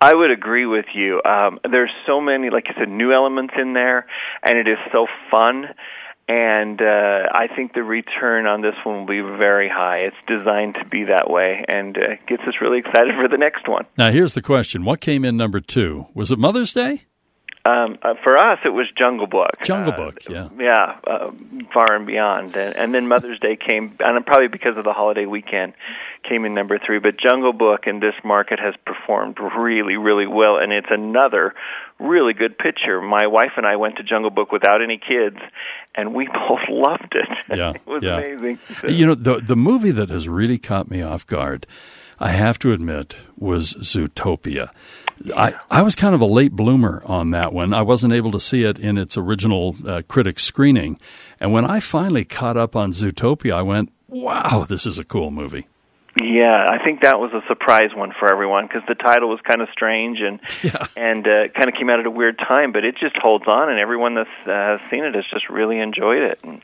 I 0.01 0.13
would 0.13 0.29
agree 0.29 0.65
with 0.65 0.85
you. 0.93 1.21
Um, 1.23 1.59
there's 1.63 1.91
so 2.05 2.19
many, 2.21 2.49
like 2.49 2.65
you 2.67 2.75
said, 2.77 2.89
new 2.89 3.11
elements 3.13 3.53
in 3.59 3.73
there, 3.73 4.05
and 4.43 4.57
it 4.57 4.67
is 4.67 4.77
so 4.91 5.07
fun 5.31 5.67
and 6.27 6.81
uh, 6.81 7.29
I 7.31 7.47
think 7.55 7.73
the 7.73 7.83
return 7.83 8.47
on 8.47 8.61
this 8.61 8.75
one 8.83 8.99
will 8.99 9.05
be 9.05 9.21
very 9.21 9.69
high. 9.69 9.99
It's 9.99 10.15
designed 10.27 10.75
to 10.75 10.85
be 10.85 11.05
that 11.05 11.29
way, 11.29 11.63
and 11.67 11.97
uh, 11.97 12.15
gets 12.27 12.43
us 12.43 12.55
really 12.61 12.79
excited 12.79 13.13
for 13.19 13.27
the 13.27 13.37
next 13.37 13.67
one. 13.67 13.85
Now, 13.97 14.11
here's 14.11 14.33
the 14.33 14.41
question: 14.41 14.85
What 14.85 15.01
came 15.01 15.23
in 15.23 15.37
number 15.37 15.59
two? 15.59 16.07
Was 16.13 16.31
it 16.31 16.39
Mother's 16.39 16.73
Day? 16.73 17.03
Um, 17.65 17.97
uh, 18.03 18.13
for 18.23 18.37
us, 18.37 18.59
it 18.63 18.69
was 18.69 18.85
Jungle 18.95 19.25
Book. 19.25 19.49
Jungle 19.63 19.93
uh, 19.93 19.97
Book, 19.97 20.19
yeah, 20.29 20.49
yeah, 20.59 20.99
uh, 21.07 21.31
far 21.73 21.95
and 21.95 22.05
beyond, 22.05 22.55
and, 22.55 22.75
and 22.75 22.93
then 22.93 23.07
Mother's 23.07 23.39
Day 23.39 23.57
came, 23.57 23.97
and 23.99 24.23
probably 24.23 24.49
because 24.49 24.77
of 24.77 24.83
the 24.83 24.93
holiday 24.93 25.25
weekend, 25.25 25.73
came 26.29 26.45
in 26.45 26.53
number 26.53 26.77
three. 26.77 26.99
But 26.99 27.17
Jungle 27.17 27.53
Book 27.53 27.87
in 27.87 28.01
this 28.01 28.13
market 28.23 28.59
has 28.59 28.75
performed 28.85 29.39
really, 29.39 29.97
really 29.97 30.27
well, 30.27 30.57
and 30.57 30.71
it's 30.71 30.91
another 30.91 31.55
really 31.99 32.33
good 32.33 32.55
picture. 32.55 33.01
My 33.01 33.25
wife 33.25 33.53
and 33.57 33.65
I 33.65 33.77
went 33.77 33.97
to 33.97 34.03
Jungle 34.03 34.29
Book 34.31 34.51
without 34.51 34.83
any 34.83 34.99
kids, 34.99 35.37
and 35.95 36.13
we 36.13 36.27
both 36.47 36.69
loved 36.69 37.15
it. 37.15 37.57
Yeah, 37.57 37.71
it 37.75 37.87
was 37.87 38.03
yeah. 38.03 38.17
amazing. 38.17 38.59
So. 38.81 38.87
You 38.89 39.07
know, 39.07 39.15
the 39.15 39.41
the 39.41 39.55
movie 39.55 39.91
that 39.91 40.09
has 40.09 40.29
really 40.29 40.59
caught 40.59 40.91
me 40.91 41.01
off 41.01 41.25
guard, 41.25 41.65
I 42.19 42.29
have 42.29 42.59
to 42.59 42.73
admit, 42.73 43.17
was 43.35 43.73
Zootopia. 43.73 44.69
I, 45.35 45.55
I 45.71 45.81
was 45.81 45.95
kind 45.95 46.13
of 46.13 46.21
a 46.21 46.25
late 46.25 46.51
bloomer 46.51 47.01
on 47.05 47.31
that 47.31 47.53
one. 47.53 47.73
I 47.73 47.81
wasn't 47.81 48.13
able 48.13 48.31
to 48.31 48.39
see 48.39 48.63
it 48.63 48.77
in 48.79 48.97
its 48.97 49.17
original 49.17 49.75
uh, 49.85 50.01
critic 50.07 50.39
screening. 50.39 50.99
And 51.39 51.51
when 51.51 51.65
I 51.65 51.79
finally 51.79 52.25
caught 52.25 52.57
up 52.57 52.75
on 52.75 52.91
Zootopia, 52.91 53.53
I 53.53 53.61
went, 53.61 53.91
wow, 54.07 54.65
this 54.67 54.85
is 54.85 54.99
a 54.99 55.03
cool 55.03 55.31
movie. 55.31 55.67
Yeah, 56.21 56.65
I 56.69 56.81
think 56.81 57.01
that 57.01 57.19
was 57.19 57.33
a 57.33 57.45
surprise 57.47 57.89
one 57.93 58.13
for 58.17 58.31
everyone 58.31 58.67
because 58.67 58.83
the 58.87 58.95
title 58.95 59.29
was 59.29 59.41
kind 59.41 59.61
of 59.61 59.67
strange 59.73 60.19
and 60.21 60.39
yeah. 60.63 60.87
and 60.95 61.27
uh, 61.27 61.47
kind 61.53 61.67
of 61.67 61.75
came 61.75 61.89
out 61.89 61.99
at 61.99 62.05
a 62.05 62.11
weird 62.11 62.39
time, 62.39 62.71
but 62.71 62.85
it 62.85 62.95
just 62.97 63.17
holds 63.17 63.45
on, 63.47 63.69
and 63.69 63.79
everyone 63.79 64.15
that's 64.15 64.47
uh, 64.47 64.77
seen 64.89 65.03
it 65.03 65.13
has 65.13 65.25
just 65.29 65.49
really 65.49 65.77
enjoyed 65.77 66.21
it. 66.21 66.39
And 66.41 66.61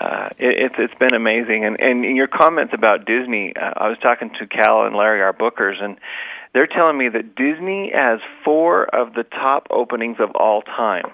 uh, 0.00 0.30
it, 0.38 0.72
it's 0.72 0.74
it's 0.78 0.98
been 0.98 1.14
amazing. 1.14 1.64
And 1.64 1.80
and 1.80 2.04
in 2.04 2.16
your 2.16 2.26
comments 2.26 2.74
about 2.74 3.04
Disney, 3.06 3.54
uh, 3.54 3.74
I 3.76 3.88
was 3.88 3.98
talking 4.02 4.30
to 4.40 4.46
Cal 4.48 4.86
and 4.86 4.96
Larry, 4.96 5.22
our 5.22 5.32
bookers, 5.32 5.80
and 5.80 5.96
they're 6.54 6.68
telling 6.68 6.96
me 6.96 7.08
that 7.08 7.34
Disney 7.34 7.92
has 7.94 8.20
four 8.44 8.84
of 8.94 9.12
the 9.14 9.24
top 9.24 9.66
openings 9.70 10.16
of 10.20 10.30
all 10.36 10.62
time. 10.62 11.06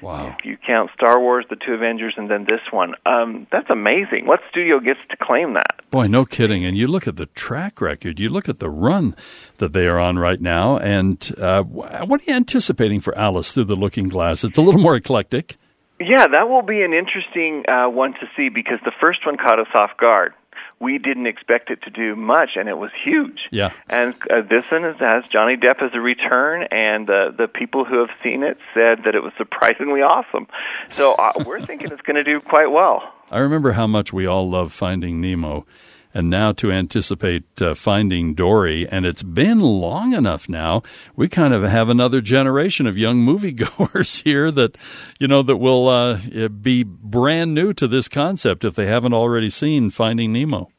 Wow. 0.00 0.34
If 0.38 0.46
you 0.46 0.56
count 0.66 0.90
Star 0.94 1.20
Wars, 1.20 1.44
the 1.50 1.56
two 1.56 1.74
Avengers, 1.74 2.14
and 2.16 2.30
then 2.30 2.46
this 2.48 2.60
one. 2.70 2.94
Um, 3.04 3.46
that's 3.52 3.68
amazing. 3.68 4.26
What 4.26 4.40
studio 4.48 4.80
gets 4.80 5.00
to 5.10 5.16
claim 5.20 5.52
that? 5.54 5.82
Boy, 5.90 6.06
no 6.06 6.24
kidding. 6.24 6.64
And 6.64 6.74
you 6.74 6.86
look 6.86 7.06
at 7.06 7.16
the 7.16 7.26
track 7.26 7.82
record, 7.82 8.18
you 8.18 8.30
look 8.30 8.48
at 8.48 8.60
the 8.60 8.70
run 8.70 9.14
that 9.58 9.74
they 9.74 9.86
are 9.86 9.98
on 9.98 10.18
right 10.18 10.40
now, 10.40 10.78
and 10.78 11.30
uh, 11.38 11.62
what 11.62 12.22
are 12.22 12.24
you 12.24 12.34
anticipating 12.34 13.00
for 13.00 13.16
Alice 13.18 13.52
Through 13.52 13.64
the 13.64 13.76
Looking 13.76 14.08
Glass? 14.08 14.42
It's 14.42 14.56
a 14.56 14.62
little 14.62 14.80
more 14.80 14.96
eclectic. 14.96 15.58
Yeah, 16.00 16.26
that 16.28 16.48
will 16.48 16.62
be 16.62 16.80
an 16.80 16.94
interesting 16.94 17.64
uh, 17.68 17.90
one 17.90 18.14
to 18.14 18.26
see 18.34 18.48
because 18.48 18.78
the 18.86 18.92
first 19.02 19.26
one 19.26 19.36
caught 19.36 19.58
us 19.58 19.68
off 19.74 19.90
guard 19.98 20.32
we 20.80 20.96
didn't 20.96 21.26
expect 21.26 21.70
it 21.70 21.82
to 21.82 21.90
do 21.90 22.16
much, 22.16 22.50
and 22.56 22.68
it 22.68 22.78
was 22.78 22.90
huge. 23.04 23.40
Yeah. 23.50 23.72
And 23.88 24.14
uh, 24.30 24.40
this 24.40 24.64
one 24.72 24.82
has 24.82 25.24
Johnny 25.30 25.56
Depp 25.56 25.82
as 25.82 25.90
a 25.92 26.00
return, 26.00 26.66
and 26.70 27.08
uh, 27.08 27.32
the 27.36 27.48
people 27.48 27.84
who 27.84 28.00
have 28.00 28.08
seen 28.22 28.42
it 28.42 28.56
said 28.72 29.04
that 29.04 29.14
it 29.14 29.22
was 29.22 29.32
surprisingly 29.36 30.00
awesome. 30.00 30.46
So 30.92 31.12
uh, 31.12 31.32
we're 31.44 31.64
thinking 31.64 31.92
it's 31.92 32.02
going 32.02 32.16
to 32.16 32.24
do 32.24 32.40
quite 32.40 32.70
well. 32.70 33.12
I 33.30 33.38
remember 33.38 33.72
how 33.72 33.86
much 33.86 34.12
we 34.12 34.26
all 34.26 34.48
love 34.48 34.72
Finding 34.72 35.20
Nemo 35.20 35.66
and 36.12 36.30
now 36.30 36.52
to 36.52 36.72
anticipate 36.72 37.44
uh, 37.62 37.74
finding 37.74 38.34
Dory. 38.34 38.88
And 38.88 39.04
it's 39.04 39.22
been 39.22 39.60
long 39.60 40.12
enough 40.12 40.48
now. 40.48 40.82
We 41.16 41.28
kind 41.28 41.54
of 41.54 41.62
have 41.62 41.88
another 41.88 42.20
generation 42.20 42.86
of 42.86 42.98
young 42.98 43.24
moviegoers 43.24 44.22
here 44.24 44.50
that, 44.50 44.76
you 45.18 45.28
know, 45.28 45.42
that 45.42 45.56
will 45.56 45.88
uh, 45.88 46.48
be 46.48 46.82
brand 46.84 47.54
new 47.54 47.72
to 47.74 47.86
this 47.86 48.08
concept 48.08 48.64
if 48.64 48.74
they 48.74 48.86
haven't 48.86 49.14
already 49.14 49.50
seen 49.50 49.90
Finding 49.90 50.32
Nemo. 50.32 50.70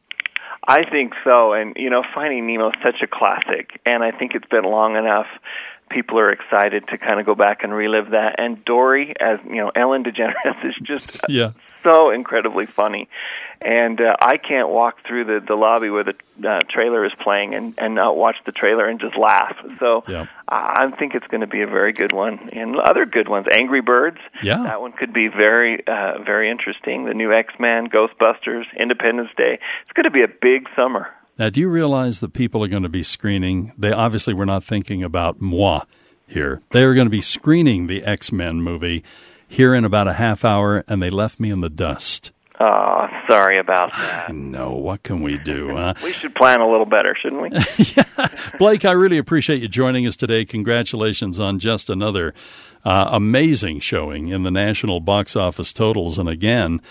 I 0.67 0.88
think 0.89 1.13
so, 1.24 1.54
and 1.54 1.74
you 1.76 1.89
know, 1.89 2.04
Finding 2.13 2.46
Nemo 2.46 2.67
is 2.70 2.76
such 2.84 3.02
a 3.02 3.08
classic, 3.08 3.82
and 3.84 4.04
I 4.04 4.12
think 4.12 4.36
it's 4.36 4.48
been 4.48 4.63
long 4.63 4.96
enough 4.96 5.26
people 5.91 6.17
are 6.20 6.32
excited 6.32 6.88
to 6.88 6.98
kind 6.98 7.20
of 7.20 7.26
go 7.26 7.36
back 7.36 7.63
and 7.63 7.74
relive 7.74 8.12
that. 8.12 8.36
And 8.38 8.63
Dory, 8.65 9.13
as 9.20 9.39
you 9.46 9.58
know, 9.58 9.72
Ellen 9.76 10.04
DeGeneres 10.04 10.63
is 10.65 10.76
just 10.82 11.20
yeah. 11.30 11.52
so 11.84 12.10
incredibly 12.12 12.65
funny 12.65 13.10
and 13.62 14.02
uh, 14.02 14.15
I 14.19 14.38
can't 14.38 14.69
walk 14.69 14.97
through 15.08 15.26
the 15.26 15.45
the 15.45 15.56
lobby 15.56 15.89
where 15.89 16.04
the 16.04 16.15
uh, 16.47 16.60
trailer 16.69 17.06
is 17.06 17.12
playing 17.21 17.54
and 17.54 17.74
and 17.78 17.95
not 17.95 18.17
watch 18.17 18.38
the 18.45 18.52
trailer 18.52 18.88
and 18.88 19.00
just 19.00 19.17
laugh. 19.17 19.56
So 19.80 20.04
yeah. 20.08 20.28
I 20.47 20.91
think 21.00 21.15
it's 21.15 21.28
going 21.28 21.41
to 21.41 21.47
be 21.47 21.62
a 21.62 21.67
very 21.67 21.93
good 21.93 22.12
one. 22.12 22.50
And 22.52 22.78
other 22.78 23.06
good 23.06 23.30
ones, 23.30 23.47
Angry 23.52 23.82
Birds. 23.82 24.17
Yeah, 24.41 24.63
that 24.63 24.82
one 24.82 24.91
could 24.93 25.13
be 25.13 25.28
very 25.28 25.86
uh, 25.86 26.21
very 26.24 26.50
interesting. 26.50 27.06
The 27.06 27.13
new 27.13 27.32
X 27.34 27.54
Men, 27.60 27.88
Ghostbusters, 27.88 28.65
Independence 28.78 29.30
Day. 29.38 29.60
It's 29.84 29.93
going 29.93 30.06
to 30.06 30.12
be 30.12 30.24
a 30.24 30.28
big 30.28 30.67
summer. 30.76 31.10
Now, 31.38 31.50
do 31.50 31.60
you 31.60 31.69
realize 31.69 32.19
that 32.19 32.34
people 32.34 32.63
are 32.63 32.67
going 32.67 32.84
to 32.84 32.89
be 32.89 33.04
screening? 33.04 33.74
They 33.78 33.91
obviously 33.91 34.34
were 34.34 34.45
not 34.45 34.63
thinking 34.63 35.04
about 35.04 35.41
moi 35.41 35.84
here. 36.28 36.62
They 36.71 36.84
are 36.84 36.93
going 36.93 37.08
to 37.08 37.12
be 37.12 37.21
screening 37.21 37.88
the 37.88 38.04
X 38.04 38.32
Men 38.32 38.62
movie 38.62 39.04
here 39.47 39.76
in 39.76 39.86
about 39.86 40.08
a 40.08 40.13
half 40.13 40.45
hour, 40.45 40.84
and 40.88 41.02
they 41.02 41.10
left 41.10 41.39
me 41.39 41.52
in 41.52 41.62
the 41.62 41.69
dust. 41.69 42.32
Oh, 42.63 43.08
sorry 43.28 43.58
about 43.58 43.89
that. 43.97 44.36
No, 44.36 44.71
what 44.71 45.02
can 45.04 45.21
we 45.21 45.38
do? 45.38 45.69
Huh? 45.82 45.93
we 46.04 46.12
should 46.13 46.36
plan 46.36 46.60
a 46.60 46.69
little 46.69 46.86
better, 46.86 47.15
shouldn't 47.19 47.41
we? 47.41 47.50
yeah. 47.95 48.28
Blake, 48.60 48.86
I 48.86 48.91
really 48.91 49.17
appreciate 49.17 49.62
you 49.62 49.67
joining 49.67 50.06
us 50.06 50.15
today. 50.15 50.45
Congratulations 50.45 51.39
on 51.39 51.60
just 51.60 51.89
another 51.89 52.34
uh, 52.86 53.10
amazing 53.12 53.80
showing 53.80 54.28
in 54.28 54.43
the 54.43 54.52
national 54.52 55.00
box 55.00 55.36
office 55.36 55.74
totals. 55.74 56.19
And 56.19 56.30
again, 56.30 56.82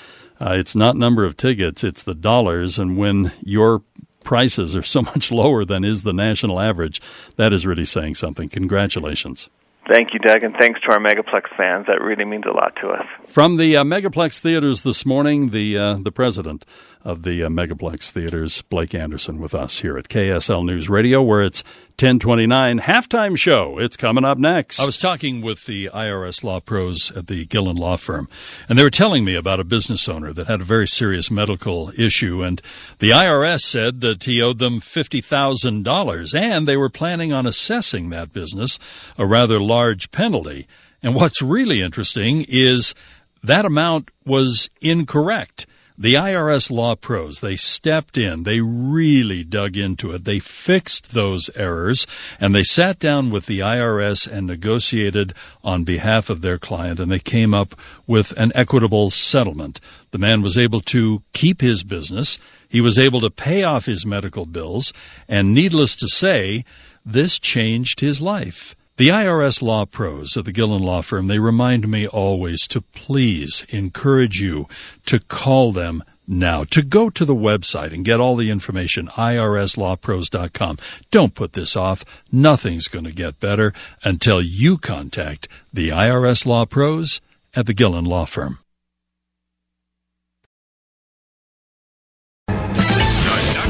uh, 0.40 0.54
it's 0.54 0.74
not 0.74 0.96
number 0.96 1.24
of 1.24 1.36
tickets, 1.36 1.84
it's 1.84 2.02
the 2.02 2.14
dollars. 2.14 2.78
And 2.78 2.96
when 2.96 3.32
your 3.42 3.82
prices 4.24 4.74
are 4.74 4.82
so 4.82 5.02
much 5.14 5.30
lower 5.30 5.64
than 5.64 5.84
is 5.84 6.02
the 6.02 6.12
national 6.12 6.58
average, 6.58 7.00
that 7.36 7.52
is 7.52 7.66
really 7.66 7.84
saying 7.84 8.14
something. 8.16 8.48
Congratulations. 8.48 9.48
Thank 9.90 10.14
you, 10.14 10.20
Doug, 10.20 10.44
and 10.44 10.54
thanks 10.56 10.80
to 10.82 10.92
our 10.92 11.00
Megaplex 11.00 11.48
fans. 11.56 11.86
That 11.88 12.00
really 12.00 12.24
means 12.24 12.44
a 12.46 12.52
lot 12.52 12.76
to 12.80 12.90
us. 12.90 13.04
From 13.26 13.56
the 13.56 13.76
uh, 13.76 13.82
Megaplex 13.82 14.38
theaters 14.38 14.82
this 14.82 15.04
morning, 15.04 15.50
the 15.50 15.76
uh, 15.76 15.94
the 16.00 16.12
president 16.12 16.64
of 17.02 17.22
the 17.22 17.44
uh, 17.44 17.48
Megaplex 17.48 18.10
theaters, 18.10 18.62
Blake 18.62 18.94
Anderson, 18.94 19.40
with 19.40 19.54
us 19.54 19.80
here 19.80 19.96
at 19.96 20.08
KSL 20.08 20.64
News 20.64 20.88
Radio, 20.88 21.22
where 21.22 21.42
it's 21.42 21.62
1029 22.00 22.78
halftime 22.78 23.36
show. 23.36 23.78
It's 23.78 23.96
coming 23.96 24.24
up 24.24 24.38
next. 24.38 24.80
I 24.80 24.86
was 24.86 24.98
talking 24.98 25.40
with 25.40 25.64
the 25.66 25.90
IRS 25.92 26.44
law 26.44 26.60
pros 26.60 27.10
at 27.12 27.26
the 27.26 27.44
Gillen 27.46 27.76
Law 27.76 27.96
Firm, 27.96 28.28
and 28.68 28.78
they 28.78 28.82
were 28.82 28.90
telling 28.90 29.24
me 29.24 29.34
about 29.34 29.60
a 29.60 29.64
business 29.64 30.08
owner 30.08 30.32
that 30.32 30.46
had 30.46 30.60
a 30.60 30.64
very 30.64 30.86
serious 30.86 31.30
medical 31.30 31.92
issue, 31.96 32.42
and 32.42 32.60
the 32.98 33.10
IRS 33.10 33.60
said 33.60 34.00
that 34.02 34.24
he 34.24 34.42
owed 34.42 34.58
them 34.58 34.80
$50,000, 34.80 36.40
and 36.40 36.68
they 36.68 36.76
were 36.76 36.90
planning 36.90 37.32
on 37.32 37.46
assessing 37.46 38.10
that 38.10 38.32
business 38.32 38.78
a 39.18 39.26
rather 39.26 39.60
large 39.60 40.10
penalty. 40.10 40.66
And 41.02 41.14
what's 41.14 41.42
really 41.42 41.80
interesting 41.80 42.44
is 42.48 42.94
that 43.42 43.64
amount 43.64 44.10
was 44.24 44.68
incorrect. 44.80 45.66
The 46.00 46.14
IRS 46.14 46.70
law 46.70 46.94
pros, 46.94 47.42
they 47.42 47.56
stepped 47.56 48.16
in, 48.16 48.42
they 48.42 48.62
really 48.62 49.44
dug 49.44 49.76
into 49.76 50.12
it, 50.12 50.24
they 50.24 50.38
fixed 50.38 51.12
those 51.12 51.50
errors, 51.54 52.06
and 52.40 52.54
they 52.54 52.62
sat 52.62 52.98
down 52.98 53.28
with 53.28 53.44
the 53.44 53.58
IRS 53.58 54.26
and 54.26 54.46
negotiated 54.46 55.34
on 55.62 55.84
behalf 55.84 56.30
of 56.30 56.40
their 56.40 56.56
client, 56.56 57.00
and 57.00 57.12
they 57.12 57.18
came 57.18 57.52
up 57.52 57.78
with 58.06 58.32
an 58.38 58.52
equitable 58.54 59.10
settlement. 59.10 59.82
The 60.10 60.16
man 60.16 60.40
was 60.40 60.56
able 60.56 60.80
to 60.92 61.22
keep 61.34 61.60
his 61.60 61.84
business, 61.84 62.38
he 62.70 62.80
was 62.80 62.98
able 62.98 63.20
to 63.20 63.30
pay 63.30 63.64
off 63.64 63.84
his 63.84 64.06
medical 64.06 64.46
bills, 64.46 64.94
and 65.28 65.52
needless 65.52 65.96
to 65.96 66.08
say, 66.08 66.64
this 67.04 67.38
changed 67.38 68.00
his 68.00 68.22
life. 68.22 68.74
The 69.00 69.08
IRS 69.08 69.62
law 69.62 69.86
pros 69.86 70.36
at 70.36 70.44
the 70.44 70.52
Gillen 70.52 70.82
Law 70.82 71.00
Firm, 71.00 71.26
they 71.26 71.38
remind 71.38 71.88
me 71.88 72.06
always 72.06 72.66
to 72.66 72.82
please 72.82 73.64
encourage 73.70 74.38
you 74.38 74.68
to 75.06 75.18
call 75.20 75.72
them 75.72 76.04
now, 76.28 76.64
to 76.64 76.82
go 76.82 77.08
to 77.08 77.24
the 77.24 77.34
website 77.34 77.94
and 77.94 78.04
get 78.04 78.20
all 78.20 78.36
the 78.36 78.50
information, 78.50 79.08
irslawpros.com. 79.08 80.76
Don't 81.10 81.34
put 81.34 81.54
this 81.54 81.76
off. 81.76 82.04
Nothing's 82.30 82.88
going 82.88 83.06
to 83.06 83.12
get 83.12 83.40
better 83.40 83.72
until 84.04 84.42
you 84.42 84.76
contact 84.76 85.48
the 85.72 85.88
IRS 85.88 86.44
law 86.44 86.66
pros 86.66 87.22
at 87.54 87.64
the 87.64 87.72
Gillen 87.72 88.04
Law 88.04 88.26
Firm. 88.26 88.58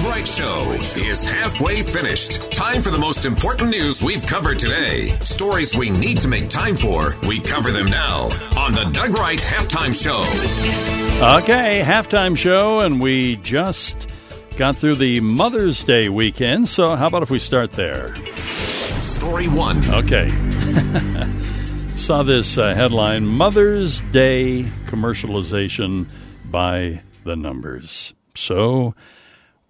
Show 0.01 0.73
is 0.97 1.25
halfway 1.25 1.83
finished. 1.83 2.51
Time 2.53 2.81
for 2.81 2.91
the 2.91 2.99
most 2.99 3.27
important 3.27 3.71
news 3.71 4.03
we've 4.03 4.27
covered 4.27 4.59
today. 4.59 5.09
Stories 5.21 5.77
we 5.77 5.91
need 5.91 6.19
to 6.21 6.29
make 6.29 6.49
time 6.49 6.75
for. 6.75 7.17
We 7.29 7.39
cover 7.39 7.71
them 7.71 7.87
now 7.87 8.31
on 8.57 8.73
the 8.73 8.85
Doug 8.93 9.11
Wright 9.11 9.39
Halftime 9.39 9.95
Show. 9.95 10.21
Okay, 11.43 11.83
halftime 11.85 12.37
show, 12.37 12.81
and 12.81 13.01
we 13.01 13.37
just 13.37 14.09
got 14.57 14.77
through 14.77 14.97
the 14.97 15.21
Mother's 15.21 15.85
Day 15.85 16.09
weekend. 16.09 16.69
So, 16.69 16.97
how 16.97 17.09
about 17.09 17.23
if 17.23 17.31
we 17.31 17.39
start 17.39 17.73
there? 17.73 18.15
Story 19.03 19.49
one. 19.49 19.83
Okay. 19.91 20.29
Saw 21.97 22.23
this 22.23 22.57
uh, 22.57 22.75
headline 22.75 23.27
Mother's 23.27 24.01
Day 24.13 24.63
commercialization 24.87 26.11
by 26.51 27.03
the 27.25 27.37
numbers. 27.37 28.15
So, 28.35 28.95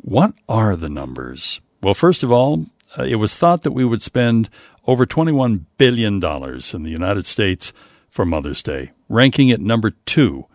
what 0.02 0.34
are 0.48 0.76
the 0.76 0.88
numbers? 0.88 1.60
Well, 1.82 1.94
first 1.94 2.22
of 2.22 2.32
all, 2.32 2.66
uh, 2.98 3.04
it 3.04 3.16
was 3.16 3.34
thought 3.34 3.62
that 3.62 3.72
we 3.72 3.84
would 3.84 4.02
spend 4.02 4.50
over 4.86 5.06
$21 5.06 5.64
billion 5.78 6.14
in 6.14 6.82
the 6.82 6.90
United 6.90 7.26
States 7.26 7.72
for 8.10 8.24
Mother's 8.24 8.62
Day, 8.62 8.90
ranking 9.08 9.50
at 9.50 9.60
number 9.60 9.90
two, 10.06 10.46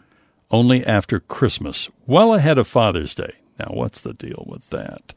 only 0.51 0.85
after 0.85 1.19
Christmas, 1.19 1.89
well 2.05 2.33
ahead 2.33 2.57
of 2.57 2.67
Father's 2.67 3.15
Day. 3.15 3.33
Now, 3.57 3.67
what's 3.71 4.01
the 4.01 4.13
deal 4.13 4.43
with 4.47 4.69
that? 4.69 5.13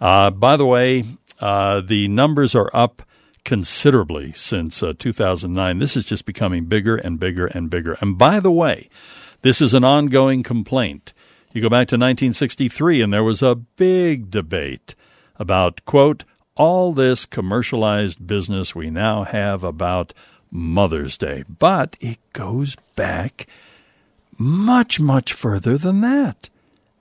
Uh, 0.00 0.30
by 0.30 0.56
the 0.56 0.66
way, 0.66 1.04
uh, 1.40 1.80
the 1.80 2.08
numbers 2.08 2.54
are 2.54 2.70
up 2.72 3.02
considerably 3.44 4.32
since 4.32 4.82
uh, 4.82 4.94
2009. 4.98 5.78
This 5.78 5.96
is 5.96 6.04
just 6.04 6.24
becoming 6.24 6.64
bigger 6.64 6.96
and 6.96 7.20
bigger 7.20 7.46
and 7.46 7.70
bigger. 7.70 7.96
And 8.00 8.18
by 8.18 8.40
the 8.40 8.50
way, 8.50 8.88
this 9.42 9.60
is 9.60 9.74
an 9.74 9.84
ongoing 9.84 10.42
complaint. 10.42 11.12
You 11.56 11.62
go 11.62 11.70
back 11.70 11.88
to 11.88 11.96
1963, 11.96 13.00
and 13.00 13.14
there 13.14 13.24
was 13.24 13.42
a 13.42 13.54
big 13.54 14.30
debate 14.30 14.94
about, 15.38 15.82
quote, 15.86 16.24
all 16.54 16.92
this 16.92 17.24
commercialized 17.24 18.26
business 18.26 18.74
we 18.74 18.90
now 18.90 19.24
have 19.24 19.64
about 19.64 20.12
Mother's 20.50 21.16
Day. 21.16 21.44
But 21.48 21.96
it 21.98 22.18
goes 22.34 22.76
back 22.94 23.46
much, 24.36 25.00
much 25.00 25.32
further 25.32 25.78
than 25.78 26.02
that. 26.02 26.50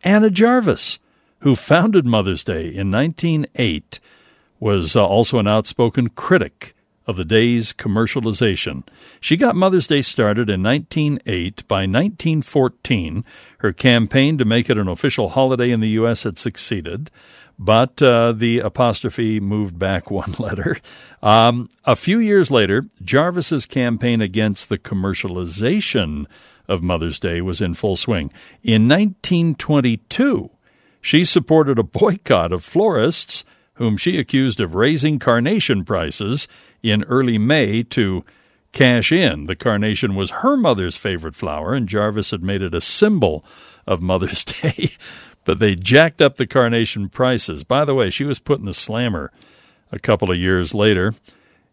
Anna 0.05 0.29
Jarvis, 0.29 0.99
who 1.39 1.57
founded 1.57 2.05
Mother's 2.05 2.45
Day 2.45 2.73
in 2.73 2.89
1908, 2.89 3.99
was 4.61 4.95
uh, 4.95 5.05
also 5.05 5.37
an 5.37 5.49
outspoken 5.49 6.07
critic 6.11 6.73
of 7.07 7.15
the 7.15 7.25
day's 7.25 7.71
commercialization. 7.73 8.83
She 9.19 9.37
got 9.37 9.55
Mother's 9.55 9.87
Day 9.87 10.01
started 10.01 10.49
in 10.49 10.63
1908. 10.63 11.67
By 11.67 11.81
1914, 11.81 13.23
her 13.59 13.73
campaign 13.73 14.37
to 14.37 14.45
make 14.45 14.69
it 14.69 14.77
an 14.77 14.87
official 14.87 15.29
holiday 15.29 15.71
in 15.71 15.81
the 15.81 15.89
U.S. 15.89 16.23
had 16.23 16.39
succeeded, 16.39 17.11
but 17.59 18.01
uh, 18.01 18.31
the 18.31 18.59
apostrophe 18.59 19.39
moved 19.39 19.77
back 19.77 20.09
one 20.11 20.33
letter. 20.39 20.77
Um, 21.21 21.69
a 21.85 21.95
few 21.95 22.19
years 22.19 22.49
later, 22.49 22.85
Jarvis's 23.03 23.65
campaign 23.65 24.21
against 24.21 24.69
the 24.69 24.77
commercialization 24.77 26.25
of 26.67 26.81
Mother's 26.81 27.19
Day 27.19 27.41
was 27.41 27.61
in 27.61 27.75
full 27.75 27.95
swing. 27.95 28.31
In 28.63 28.87
1922, 28.87 30.49
she 31.01 31.23
supported 31.23 31.77
a 31.77 31.83
boycott 31.83 32.51
of 32.51 32.63
florists 32.63 33.45
whom 33.75 33.97
she 33.97 34.17
accused 34.17 34.59
of 34.59 34.73
raising 34.73 35.19
carnation 35.19 35.83
prices 35.83 36.47
in 36.91 37.03
early 37.03 37.37
May 37.37 37.83
to 37.83 38.23
cash 38.71 39.11
in. 39.11 39.45
The 39.45 39.55
carnation 39.55 40.15
was 40.15 40.29
her 40.31 40.57
mother's 40.57 40.95
favorite 40.95 41.35
flower, 41.35 41.73
and 41.73 41.87
Jarvis 41.87 42.31
had 42.31 42.43
made 42.43 42.61
it 42.61 42.75
a 42.75 42.81
symbol 42.81 43.43
of 43.87 44.01
Mother's 44.01 44.43
Day. 44.61 44.91
but 45.45 45.59
they 45.59 45.75
jacked 45.75 46.21
up 46.21 46.37
the 46.37 46.47
carnation 46.47 47.09
prices. 47.09 47.63
By 47.63 47.85
the 47.85 47.95
way, 47.95 48.09
she 48.09 48.25
was 48.25 48.39
put 48.39 48.59
in 48.59 48.65
the 48.65 48.73
slammer 48.73 49.31
a 49.91 49.99
couple 49.99 50.31
of 50.31 50.37
years 50.37 50.73
later. 50.73 51.13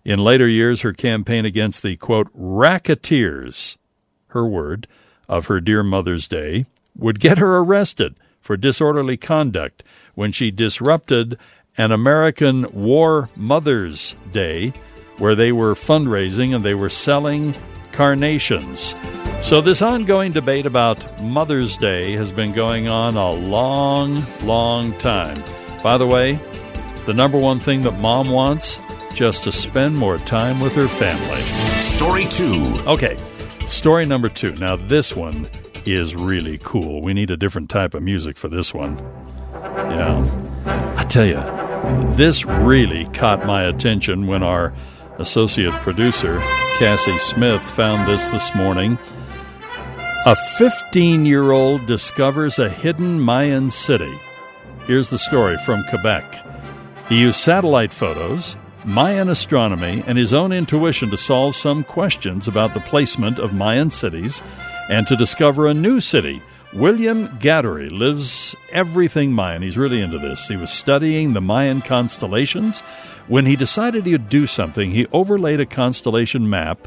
In 0.04 0.18
later 0.18 0.48
years, 0.48 0.80
her 0.80 0.92
campaign 0.92 1.44
against 1.44 1.82
the, 1.82 1.96
quote, 1.96 2.28
racketeers, 2.34 3.78
her 4.28 4.46
word, 4.46 4.86
of 5.28 5.46
her 5.46 5.60
dear 5.60 5.82
Mother's 5.82 6.28
Day 6.28 6.66
would 6.96 7.20
get 7.20 7.38
her 7.38 7.58
arrested 7.58 8.16
for 8.40 8.56
disorderly 8.56 9.16
conduct 9.16 9.82
when 10.14 10.32
she 10.32 10.50
disrupted 10.50 11.38
an 11.78 11.92
American 11.92 12.66
War 12.72 13.30
Mothers 13.34 14.14
Day 14.32 14.72
where 15.18 15.34
they 15.34 15.52
were 15.52 15.74
fundraising 15.74 16.54
and 16.54 16.64
they 16.64 16.74
were 16.74 16.88
selling 16.88 17.54
carnations. 17.92 18.94
So, 19.40 19.60
this 19.60 19.82
ongoing 19.82 20.32
debate 20.32 20.66
about 20.66 21.20
Mother's 21.20 21.76
Day 21.76 22.12
has 22.12 22.30
been 22.30 22.52
going 22.52 22.88
on 22.88 23.16
a 23.16 23.30
long, 23.30 24.22
long 24.44 24.92
time. 24.98 25.42
By 25.82 25.98
the 25.98 26.06
way, 26.06 26.38
the 27.06 27.12
number 27.12 27.38
one 27.38 27.58
thing 27.58 27.82
that 27.82 27.98
mom 27.98 28.30
wants 28.30 28.78
just 29.14 29.42
to 29.44 29.52
spend 29.52 29.96
more 29.96 30.18
time 30.18 30.60
with 30.60 30.74
her 30.74 30.88
family. 30.88 31.42
Story 31.82 32.26
two. 32.26 32.72
Okay, 32.86 33.16
story 33.66 34.06
number 34.06 34.28
two. 34.28 34.54
Now, 34.56 34.76
this 34.76 35.16
one 35.16 35.48
is 35.84 36.14
really 36.14 36.58
cool. 36.58 37.02
We 37.02 37.12
need 37.12 37.30
a 37.30 37.36
different 37.36 37.68
type 37.68 37.94
of 37.94 38.02
music 38.02 38.38
for 38.38 38.48
this 38.48 38.72
one. 38.72 38.98
Yeah. 39.52 40.94
I 40.96 41.04
tell 41.04 41.26
you, 41.26 42.14
this 42.14 42.44
really 42.44 43.06
caught 43.06 43.44
my 43.44 43.64
attention 43.64 44.26
when 44.28 44.42
our 44.42 44.72
associate 45.22 45.72
producer, 45.80 46.40
Cassie 46.78 47.18
Smith, 47.18 47.62
found 47.62 48.06
this 48.08 48.28
this 48.28 48.54
morning. 48.54 48.98
A 50.26 50.36
15 50.58 51.24
year 51.24 51.52
old 51.52 51.86
discovers 51.86 52.58
a 52.58 52.68
hidden 52.68 53.20
Mayan 53.20 53.70
city. 53.70 54.12
Here's 54.86 55.10
the 55.10 55.18
story 55.18 55.56
from 55.58 55.84
Quebec. 55.84 56.44
He 57.08 57.20
used 57.20 57.38
satellite 57.38 57.92
photos, 57.92 58.56
Mayan 58.84 59.28
astronomy, 59.28 60.02
and 60.06 60.18
his 60.18 60.32
own 60.32 60.52
intuition 60.52 61.08
to 61.10 61.16
solve 61.16 61.54
some 61.54 61.84
questions 61.84 62.48
about 62.48 62.74
the 62.74 62.80
placement 62.80 63.38
of 63.38 63.54
Mayan 63.54 63.90
cities 63.90 64.42
and 64.90 65.06
to 65.06 65.16
discover 65.16 65.68
a 65.68 65.74
new 65.74 66.00
city. 66.00 66.42
William 66.74 67.28
Gadoury 67.38 67.90
lives 67.90 68.56
everything 68.70 69.32
Mayan. 69.32 69.62
He's 69.62 69.76
really 69.78 70.00
into 70.00 70.18
this. 70.18 70.48
He 70.48 70.56
was 70.56 70.72
studying 70.72 71.32
the 71.32 71.40
Mayan 71.40 71.80
constellations 71.82 72.82
when 73.32 73.46
he 73.46 73.56
decided 73.56 74.04
he 74.04 74.12
would 74.12 74.28
do 74.28 74.46
something, 74.46 74.90
he 74.90 75.06
overlaid 75.10 75.58
a 75.58 75.64
constellation 75.64 76.50
map 76.50 76.86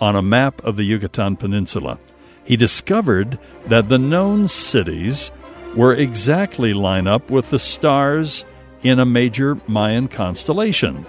on 0.00 0.16
a 0.16 0.22
map 0.22 0.60
of 0.64 0.74
the 0.74 0.82
Yucatan 0.82 1.36
Peninsula. 1.36 2.00
He 2.42 2.56
discovered 2.56 3.38
that 3.68 3.88
the 3.88 3.96
known 3.96 4.48
cities 4.48 5.30
were 5.76 5.94
exactly 5.94 6.72
line 6.72 7.06
up 7.06 7.30
with 7.30 7.50
the 7.50 7.60
stars 7.60 8.44
in 8.82 8.98
a 8.98 9.06
major 9.06 9.56
Mayan 9.68 10.08
constellation. 10.08 11.06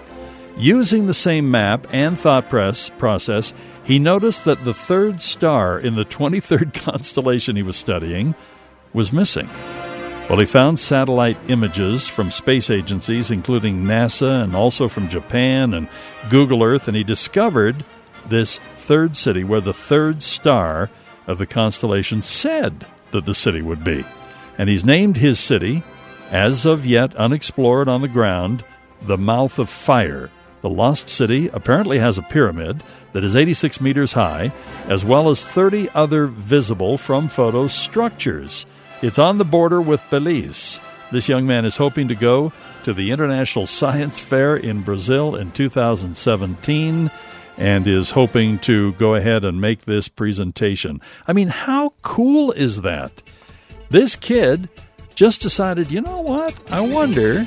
Using 0.56 1.08
the 1.08 1.14
same 1.14 1.50
map 1.50 1.88
and 1.90 2.16
thought 2.16 2.48
process, 2.48 3.52
he 3.82 3.98
noticed 3.98 4.44
that 4.44 4.64
the 4.64 4.72
third 4.72 5.20
star 5.20 5.80
in 5.80 5.96
the 5.96 6.04
23rd 6.04 6.72
constellation 6.84 7.56
he 7.56 7.64
was 7.64 7.76
studying 7.76 8.36
was 8.92 9.12
missing. 9.12 9.48
Well, 10.28 10.40
he 10.40 10.44
found 10.44 10.80
satellite 10.80 11.36
images 11.46 12.08
from 12.08 12.32
space 12.32 12.68
agencies, 12.68 13.30
including 13.30 13.84
NASA 13.84 14.42
and 14.42 14.56
also 14.56 14.88
from 14.88 15.08
Japan 15.08 15.72
and 15.72 15.88
Google 16.28 16.64
Earth, 16.64 16.88
and 16.88 16.96
he 16.96 17.04
discovered 17.04 17.84
this 18.28 18.58
third 18.76 19.16
city 19.16 19.44
where 19.44 19.60
the 19.60 19.72
third 19.72 20.24
star 20.24 20.90
of 21.28 21.38
the 21.38 21.46
constellation 21.46 22.22
said 22.22 22.84
that 23.12 23.24
the 23.24 23.34
city 23.34 23.62
would 23.62 23.84
be. 23.84 24.04
And 24.58 24.68
he's 24.68 24.84
named 24.84 25.16
his 25.16 25.38
city, 25.38 25.84
as 26.32 26.66
of 26.66 26.84
yet 26.84 27.14
unexplored 27.14 27.86
on 27.86 28.02
the 28.02 28.08
ground, 28.08 28.64
the 29.02 29.18
Mouth 29.18 29.60
of 29.60 29.70
Fire. 29.70 30.28
The 30.60 30.70
lost 30.70 31.08
city 31.08 31.46
apparently 31.52 31.98
has 31.98 32.18
a 32.18 32.22
pyramid 32.22 32.82
that 33.12 33.22
is 33.22 33.36
86 33.36 33.80
meters 33.80 34.14
high, 34.14 34.52
as 34.88 35.04
well 35.04 35.30
as 35.30 35.44
30 35.44 35.88
other 35.90 36.26
visible 36.26 36.98
from 36.98 37.28
photos 37.28 37.72
structures. 37.72 38.66
It's 39.02 39.18
on 39.18 39.36
the 39.36 39.44
border 39.44 39.80
with 39.80 40.02
Belize. 40.08 40.80
This 41.12 41.28
young 41.28 41.46
man 41.46 41.64
is 41.64 41.76
hoping 41.76 42.08
to 42.08 42.14
go 42.14 42.52
to 42.84 42.94
the 42.94 43.10
International 43.10 43.66
Science 43.66 44.18
Fair 44.18 44.56
in 44.56 44.82
Brazil 44.82 45.36
in 45.36 45.52
2017 45.52 47.10
and 47.58 47.86
is 47.86 48.10
hoping 48.10 48.58
to 48.60 48.92
go 48.94 49.14
ahead 49.14 49.44
and 49.44 49.60
make 49.60 49.84
this 49.84 50.08
presentation. 50.08 51.00
I 51.26 51.34
mean, 51.34 51.48
how 51.48 51.92
cool 52.02 52.52
is 52.52 52.82
that? 52.82 53.22
This 53.90 54.16
kid 54.16 54.68
just 55.14 55.42
decided, 55.42 55.90
you 55.90 56.00
know 56.00 56.22
what? 56.22 56.54
I 56.72 56.80
wonder 56.80 57.46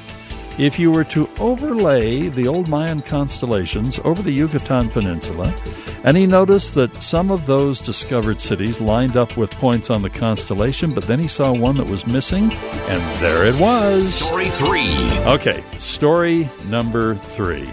if 0.60 0.78
you 0.78 0.92
were 0.92 1.06
to 1.06 1.30
overlay 1.40 2.28
the 2.28 2.46
old 2.46 2.68
Mayan 2.68 3.02
constellations 3.02 3.98
over 4.04 4.22
the 4.22 4.32
Yucatan 4.32 4.90
Peninsula, 4.90 5.56
and 6.04 6.18
he 6.18 6.28
noticed 6.28 6.76
that 6.76 6.96
some 6.98 7.32
of 7.32 7.46
those 7.46 7.80
discovered 7.80 8.42
cities 8.42 8.82
lined 8.82 9.16
up 9.16 9.38
with 9.38 9.52
points 9.52 9.90
on 9.90 10.02
the 10.02 10.10
constellation, 10.10 10.94
but 10.94 11.06
then 11.06 11.18
he 11.18 11.30
saw 11.30 11.54
one 11.54 11.78
that 11.78 11.88
was 11.88 12.06
missing, 12.06 12.52
and 12.52 13.18
there 13.20 13.46
it 13.46 13.56
was. 13.56 14.16
Story 14.16 14.50
three. 14.50 15.10
Okay, 15.20 15.64
story 15.80 16.50
number 16.66 17.16
three. 17.16 17.70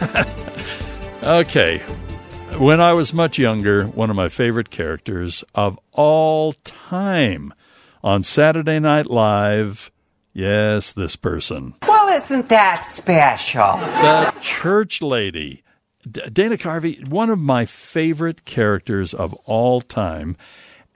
okay. 1.22 1.78
When 2.58 2.80
I 2.80 2.94
was 2.94 3.12
much 3.12 3.38
younger, 3.38 3.86
one 3.88 4.08
of 4.08 4.16
my 4.16 4.30
favorite 4.30 4.70
characters 4.70 5.44
of 5.54 5.78
all 5.92 6.52
time 6.52 7.52
on 8.02 8.22
Saturday 8.22 8.78
Night 8.78 9.10
Live 9.10 9.90
Yes, 10.34 10.92
this 10.92 11.14
person. 11.14 11.74
Isn't 12.14 12.48
that 12.48 12.88
special? 12.92 13.76
The 13.76 14.32
church 14.40 15.02
lady. 15.02 15.64
D- 16.08 16.22
Dana 16.32 16.56
Carvey, 16.56 17.06
one 17.08 17.28
of 17.28 17.40
my 17.40 17.64
favorite 17.64 18.44
characters 18.44 19.14
of 19.14 19.34
all 19.46 19.80
time. 19.80 20.36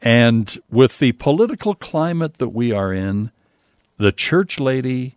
And 0.01 0.57
with 0.71 1.01
the 1.01 1.13
political 1.13 1.75
climate 1.75 2.35
that 2.39 2.51
we 2.51 2.71
are 2.71 2.93
in, 2.93 3.33
the 3.97 4.13
church 4.13 4.61
lady, 4.61 5.17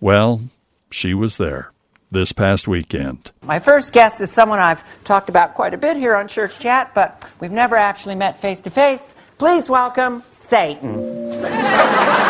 well, 0.00 0.42
she 0.90 1.14
was 1.14 1.36
there 1.36 1.72
this 2.12 2.30
past 2.30 2.68
weekend. 2.68 3.32
My 3.42 3.58
first 3.58 3.92
guest 3.92 4.20
is 4.20 4.30
someone 4.30 4.60
I've 4.60 4.84
talked 5.02 5.28
about 5.28 5.54
quite 5.54 5.74
a 5.74 5.78
bit 5.78 5.96
here 5.96 6.14
on 6.14 6.28
Church 6.28 6.60
Chat, 6.60 6.92
but 6.94 7.28
we've 7.40 7.50
never 7.50 7.74
actually 7.74 8.14
met 8.14 8.40
face 8.40 8.60
to 8.60 8.70
face. 8.70 9.16
Please 9.36 9.68
welcome 9.68 10.22
Satan. 10.30 12.24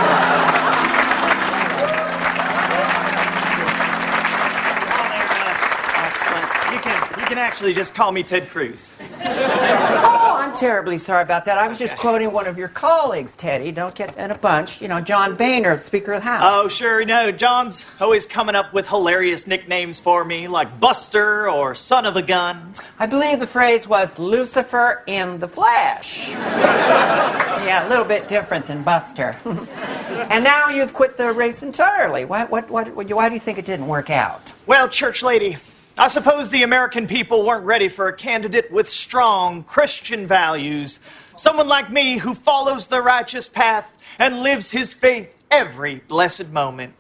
can 7.39 7.47
actually 7.47 7.73
just 7.73 7.95
call 7.95 8.11
me 8.11 8.25
Ted 8.25 8.49
Cruz. 8.49 8.91
Oh, 9.25 10.37
I'm 10.41 10.53
terribly 10.53 10.99
sorry 10.99 11.23
about 11.23 11.45
that. 11.45 11.57
I 11.57 11.69
was 11.69 11.79
just 11.79 11.97
quoting 11.97 12.33
one 12.33 12.49
of 12.49 12.59
your 12.59 12.67
colleagues, 12.67 13.37
Teddy. 13.37 13.71
Don't 13.71 13.95
get 13.95 14.17
in 14.19 14.33
a 14.33 14.39
bunch. 14.39 14.83
You 14.83 14.89
know, 14.89 15.01
John 15.01 15.37
Boehner, 15.37 15.77
the 15.77 15.85
Speaker 15.85 16.15
of 16.15 16.23
the 16.23 16.29
House. 16.29 16.43
Oh, 16.45 16.69
sure. 16.69 17.05
No, 17.05 17.31
John's 17.31 17.87
always 18.01 18.27
coming 18.27 18.57
up 18.57 18.73
with 18.73 18.89
hilarious 18.89 19.47
nicknames 19.47 20.01
for 20.01 20.25
me, 20.25 20.49
like 20.49 20.81
Buster 20.81 21.49
or 21.49 21.77
Son 21.77 22.07
of 22.07 22.17
a 22.17 22.23
Gun. 22.23 22.75
I 22.99 23.07
believe 23.07 23.39
the 23.39 23.47
phrase 23.47 23.87
was 23.87 24.19
Lucifer 24.19 25.05
in 25.07 25.39
the 25.39 25.49
flesh. 25.49 26.29
yeah, 26.31 27.87
a 27.87 27.89
little 27.89 28.05
bit 28.05 28.27
different 28.27 28.67
than 28.67 28.83
Buster. 28.83 29.37
and 29.45 30.43
now 30.43 30.71
you've 30.71 30.93
quit 30.93 31.17
the 31.17 31.33
race 31.33 31.63
entirely. 31.63 32.25
What, 32.25 32.51
what, 32.51 32.69
what, 32.69 32.89
why 32.89 33.29
do 33.29 33.35
you 33.35 33.41
think 33.41 33.59
it 33.59 33.65
didn't 33.65 33.87
work 33.87 34.11
out? 34.11 34.53
Well, 34.67 34.89
Church 34.89 35.23
Lady, 35.23 35.57
I 35.99 36.07
suppose 36.07 36.51
the 36.51 36.63
American 36.63 37.09
people 37.09 37.45
weren't 37.45 37.65
ready 37.65 37.89
for 37.89 38.07
a 38.07 38.13
candidate 38.13 38.71
with 38.71 38.89
strong 38.89 39.65
Christian 39.65 40.29
values. 40.29 41.01
Someone 41.37 41.67
like 41.67 41.91
me 41.91 42.19
who 42.19 42.37
follows 42.37 42.87
the 42.87 43.03
righteous 43.03 43.49
path 43.49 44.01
and 44.17 44.45
lives 44.45 44.71
his 44.71 44.95
faith 44.95 45.43
every 45.51 45.97
blessed 46.07 46.51
moment. 46.51 46.95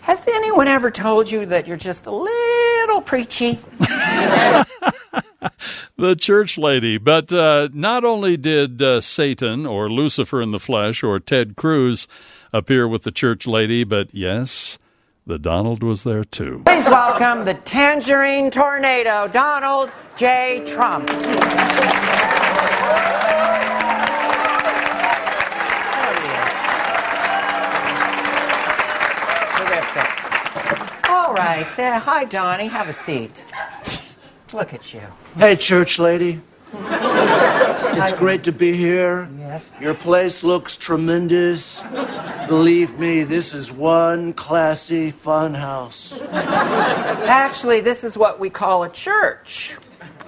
Has 0.00 0.26
anyone 0.26 0.66
ever 0.66 0.90
told 0.90 1.30
you 1.30 1.46
that 1.46 1.68
you're 1.68 1.76
just 1.76 2.06
a 2.06 2.10
little 2.10 3.00
preachy? 3.00 3.60
the 5.96 6.16
church 6.18 6.58
lady. 6.58 6.98
But 6.98 7.32
uh, 7.32 7.68
not 7.72 8.04
only 8.04 8.36
did 8.36 8.82
uh, 8.82 9.00
Satan 9.00 9.66
or 9.66 9.88
Lucifer 9.88 10.42
in 10.42 10.50
the 10.50 10.58
flesh 10.58 11.04
or 11.04 11.20
Ted 11.20 11.54
Cruz 11.54 12.08
appear 12.52 12.88
with 12.88 13.04
the 13.04 13.12
church 13.12 13.46
lady, 13.46 13.84
but 13.84 14.12
yes, 14.12 14.79
the 15.30 15.38
Donald 15.38 15.84
was 15.84 16.02
there 16.02 16.24
too. 16.24 16.60
Please 16.66 16.86
welcome 16.86 17.44
the 17.44 17.54
Tangerine 17.54 18.50
Tornado, 18.50 19.28
Donald 19.28 19.92
J. 20.16 20.64
Trump. 20.66 21.08
All 31.08 31.32
right. 31.32 31.78
Uh, 31.78 32.00
hi, 32.00 32.24
Donnie. 32.24 32.66
Have 32.66 32.88
a 32.88 32.92
seat. 32.92 33.44
Look 34.52 34.74
at 34.74 34.92
you. 34.92 35.02
Hey, 35.38 35.54
church 35.54 36.00
lady. 36.00 36.40
It's 36.72 38.12
great 38.12 38.44
to 38.44 38.52
be 38.52 38.74
here. 38.74 39.28
Yes. 39.38 39.68
Your 39.80 39.94
place 39.94 40.44
looks 40.44 40.76
tremendous. 40.76 41.82
Believe 42.48 42.98
me, 42.98 43.24
this 43.24 43.52
is 43.52 43.72
one 43.72 44.32
classy 44.32 45.10
fun 45.10 45.54
house. 45.54 46.20
Actually, 46.30 47.80
this 47.80 48.04
is 48.04 48.16
what 48.16 48.40
we 48.40 48.50
call 48.50 48.84
a 48.84 48.90
church. 48.90 49.76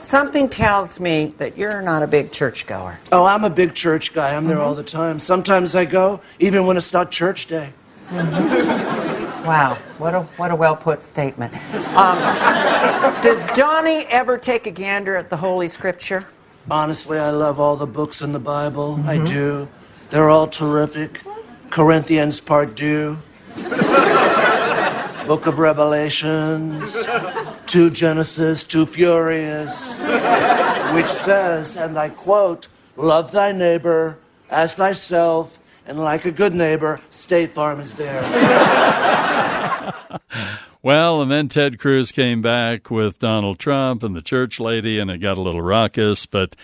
Something 0.01 0.49
tells 0.49 0.99
me 0.99 1.35
that 1.39 1.57
you're 1.57 1.81
not 1.81 2.03
a 2.03 2.09
big 2.09 2.33
churchgoer. 2.33 2.99
Oh, 3.13 3.25
I'm 3.25 3.45
a 3.45 3.51
big 3.51 3.75
church 3.75 4.13
guy. 4.13 4.35
I'm 4.35 4.47
there 4.49 4.57
mm-hmm. 4.57 4.67
all 4.67 4.75
the 4.75 4.83
time. 4.83 5.21
Sometimes 5.21 5.77
I 5.77 5.85
go, 5.85 6.21
even 6.41 6.67
when 6.67 6.77
it's 6.77 6.93
not 6.93 7.13
church 7.13 7.47
day. 7.47 7.73
Mm-hmm. 8.09 8.99
Wow, 9.45 9.77
what 9.99 10.15
a 10.15 10.23
what 10.39 10.51
a 10.53 10.57
well 10.57 10.77
put 10.77 11.03
statement. 11.03 11.53
Um, 11.97 12.19
does 13.23 13.51
Johnny 13.57 14.05
ever 14.07 14.39
take 14.39 14.67
a 14.67 14.71
gander 14.71 15.17
at 15.17 15.31
the 15.31 15.37
Holy 15.37 15.67
Scripture? 15.67 16.25
Honestly, 16.71 17.19
I 17.19 17.31
love 17.31 17.59
all 17.59 17.75
the 17.75 17.87
books 17.87 18.23
in 18.23 18.33
the 18.33 18.39
Bible. 18.39 18.97
Mm-hmm. 18.97 19.09
I 19.09 19.19
do. 19.19 19.69
They're 20.11 20.31
all 20.31 20.47
terrific. 20.47 21.23
Corinthians 21.71 22.39
part 22.39 22.77
two, 22.77 23.19
Book 25.27 25.47
of 25.47 25.59
Revelations, 25.59 26.95
2 27.67 27.91
Genesis, 27.91 28.63
2 28.65 28.85
Furious, 28.85 29.99
which 30.93 31.07
says, 31.07 31.79
and 31.79 31.99
I 31.99 32.11
quote, 32.11 32.69
Love 32.97 33.33
thy 33.33 33.53
neighbor 33.53 34.19
as 34.51 34.75
thyself, 34.75 35.59
and 35.87 35.99
like 35.99 36.25
a 36.25 36.31
good 36.31 36.55
neighbor, 36.55 37.01
State 37.11 37.53
Farm 37.53 37.81
is 37.81 37.95
there. 37.95 38.23
Well, 40.83 41.23
and 41.23 41.31
then 41.31 41.49
Ted 41.49 41.79
Cruz 41.79 42.11
came 42.11 42.43
back 42.43 42.91
with 42.91 43.21
Donald 43.21 43.61
Trump 43.61 44.03
and 44.03 44.17
the 44.17 44.21
church 44.21 44.59
lady, 44.59 44.99
and 44.99 45.13
it 45.13 45.19
got 45.19 45.39
a 45.39 45.41
little 45.41 45.63
raucous. 45.63 46.27
But 46.27 46.57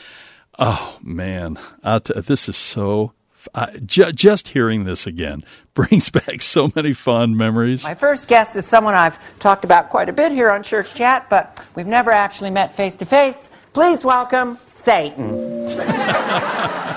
oh 0.59 0.99
man, 1.01 1.57
t- 1.85 2.21
this 2.21 2.49
is 2.49 2.57
so. 2.57 3.13
I, 3.55 3.77
j- 3.87 4.11
just 4.11 4.49
hearing 4.49 4.83
this 4.83 5.07
again 5.07 5.45
brings 5.75 6.11
back 6.11 6.43
so 6.43 6.73
many 6.75 6.93
fond 6.93 7.37
memories. 7.37 7.85
My 7.85 7.95
first 7.95 8.27
guest 8.27 8.57
is 8.57 8.67
someone 8.67 8.95
I've 8.95 9.39
talked 9.39 9.65
about 9.65 9.91
quite 9.91 10.09
a 10.09 10.13
bit 10.13 10.33
here 10.33 10.51
on 10.51 10.65
Church 10.65 10.93
Chat, 10.95 11.31
but 11.31 11.65
we've 11.77 11.87
never 11.87 12.11
actually 12.11 12.51
met 12.51 12.73
face 12.73 12.97
to 12.97 13.05
face. 13.05 13.49
Please 13.73 14.05
welcome 14.05 14.59
Satan. 14.67 15.69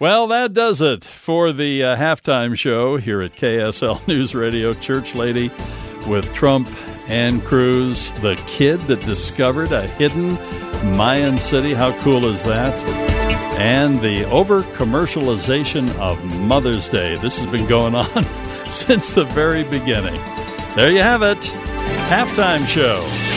well, 0.00 0.26
that 0.28 0.54
does 0.54 0.80
it 0.80 1.04
for 1.04 1.52
the 1.52 1.84
uh, 1.84 1.96
halftime 1.96 2.56
show 2.56 2.96
here 2.96 3.20
at 3.20 3.36
KSL 3.36 4.06
News 4.08 4.34
Radio. 4.34 4.72
Church 4.72 5.14
Lady 5.14 5.50
with 6.08 6.32
Trump 6.34 6.68
and 7.08 7.42
Cruz, 7.44 8.12
the 8.22 8.36
kid 8.46 8.80
that 8.82 9.00
discovered 9.02 9.72
a 9.72 9.86
hidden 9.86 10.34
Mayan 10.96 11.36
city. 11.38 11.74
How 11.74 11.92
cool 12.02 12.24
is 12.26 12.42
that? 12.44 12.74
And 13.58 14.00
the 14.00 14.24
over 14.30 14.62
commercialization 14.62 15.94
of 15.98 16.24
Mother's 16.40 16.88
Day. 16.88 17.16
This 17.16 17.38
has 17.40 17.50
been 17.52 17.66
going 17.66 17.94
on 17.94 18.24
since 18.66 19.12
the 19.12 19.24
very 19.24 19.64
beginning. 19.64 20.14
There 20.76 20.90
you 20.90 21.02
have 21.02 21.22
it. 21.22 21.38
halftime 22.08 22.66
show. 22.66 23.29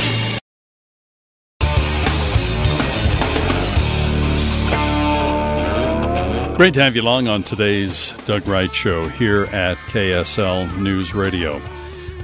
Great 6.55 6.75
to 6.75 6.83
have 6.83 6.95
you 6.95 7.01
along 7.01 7.27
on 7.27 7.41
today's 7.41 8.13
Doug 8.27 8.47
Wright 8.47 8.73
Show 8.73 9.07
here 9.07 9.45
at 9.45 9.75
KSL 9.87 10.77
News 10.77 11.15
Radio. 11.15 11.59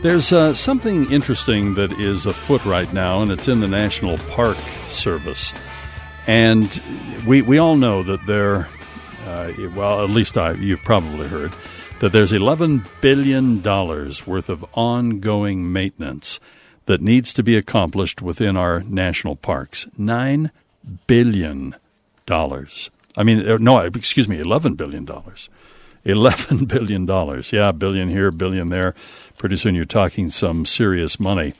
There's 0.03 0.31
uh, 0.31 0.53
something 0.53 1.11
interesting 1.11 1.73
that 1.73 1.91
is 1.93 2.27
afoot 2.27 2.63
right 2.63 2.93
now, 2.93 3.23
and 3.23 3.31
it's 3.31 3.47
in 3.47 3.59
the 3.59 3.67
National 3.67 4.19
Park 4.29 4.59
Service. 4.85 5.51
And 6.27 6.79
we, 7.25 7.41
we 7.41 7.57
all 7.57 7.73
know 7.73 8.03
that 8.03 8.23
there, 8.27 8.67
uh, 9.25 9.51
well, 9.75 10.03
at 10.03 10.11
least 10.11 10.37
I, 10.37 10.51
you've 10.51 10.83
probably 10.83 11.27
heard, 11.27 11.51
that 11.99 12.11
there's 12.11 12.31
$11 12.31 12.87
billion 13.01 13.63
worth 13.63 14.47
of 14.47 14.63
ongoing 14.75 15.73
maintenance 15.73 16.39
that 16.85 17.01
needs 17.01 17.33
to 17.33 17.41
be 17.41 17.57
accomplished 17.57 18.21
within 18.21 18.55
our 18.55 18.81
national 18.83 19.37
parks. 19.37 19.87
$9 19.99 20.51
billion. 21.07 21.75
I 23.19 23.23
mean, 23.23 23.47
uh, 23.47 23.57
no, 23.57 23.79
excuse 23.79 24.29
me, 24.29 24.37
$11 24.37 24.77
billion. 24.77 25.05
$11 25.05 26.67
billion. 26.67 27.43
Yeah, 27.51 27.71
billion 27.73 28.09
here, 28.09 28.31
billion 28.31 28.69
there. 28.69 28.95
Pretty 29.37 29.57
soon 29.57 29.75
you're 29.75 29.83
talking 29.83 30.29
some 30.29 30.65
serious 30.65 31.19
money. 31.19 31.53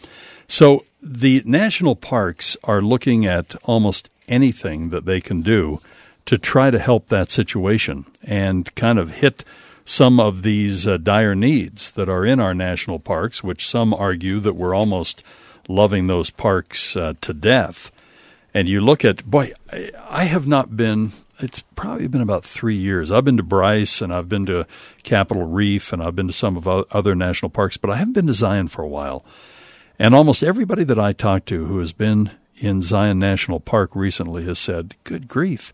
So 0.47 0.85
the 1.03 1.43
national 1.45 1.97
parks 1.97 2.55
are 2.63 2.81
looking 2.81 3.25
at 3.25 3.55
almost 3.63 4.09
anything 4.29 4.89
that 4.91 5.03
they 5.03 5.19
can 5.19 5.41
do 5.41 5.81
to 6.27 6.37
try 6.37 6.71
to 6.71 6.79
help 6.79 7.07
that 7.07 7.29
situation 7.29 8.05
and 8.23 8.73
kind 8.75 8.97
of 8.97 9.11
hit 9.11 9.43
some 9.83 10.17
of 10.17 10.43
these 10.43 10.87
uh, 10.87 10.95
dire 10.95 11.35
needs 11.35 11.91
that 11.91 12.07
are 12.07 12.25
in 12.25 12.39
our 12.39 12.53
national 12.53 12.99
parks, 12.99 13.43
which 13.43 13.67
some 13.67 13.93
argue 13.93 14.39
that 14.39 14.55
we're 14.55 14.75
almost 14.75 15.23
loving 15.67 16.07
those 16.07 16.29
parks 16.29 16.95
uh, 16.95 17.15
to 17.19 17.33
death. 17.33 17.91
And 18.53 18.69
you 18.69 18.79
look 18.79 19.03
at, 19.03 19.25
boy, 19.25 19.51
I 20.09 20.23
have 20.23 20.47
not 20.47 20.77
been 20.77 21.11
it's 21.39 21.62
probably 21.75 22.08
been 22.08 22.21
about 22.21 22.43
three 22.43 22.75
years. 22.75 23.12
I've 23.12 23.25
been 23.25 23.38
to 23.38 23.43
Bryce 23.43 24.02
and 24.02 24.13
I've 24.13 24.30
been 24.30 24.45
to 24.47 24.67
Capitol 25.04 25.43
Reef 25.43 25.93
and 25.93 26.04
I've 26.04 26.15
been 26.15 26.28
to 26.28 26.34
some 26.34 26.58
of 26.58 26.67
other 26.67 27.15
national 27.15 27.49
parks, 27.49 27.78
but 27.78 27.89
I 27.89 27.97
haven't 27.97 28.13
been 28.13 28.28
to 28.28 28.34
Zion 28.34 28.67
for 28.67 28.82
a 28.82 28.88
while. 28.88 29.23
And 29.97 30.13
almost 30.13 30.43
everybody 30.43 30.84
that 30.84 30.99
I 30.99 31.13
talk 31.13 31.45
to 31.45 31.65
who 31.65 31.80
has 31.80 31.93
been 31.93 32.32
in 32.58 32.82
Zion 32.82 33.19
National 33.19 33.60
Park 33.60 33.95
recently 33.95 34.43
has 34.45 34.60
said, 34.60 34.95
"Good 35.04 35.28
grief." 35.28 35.73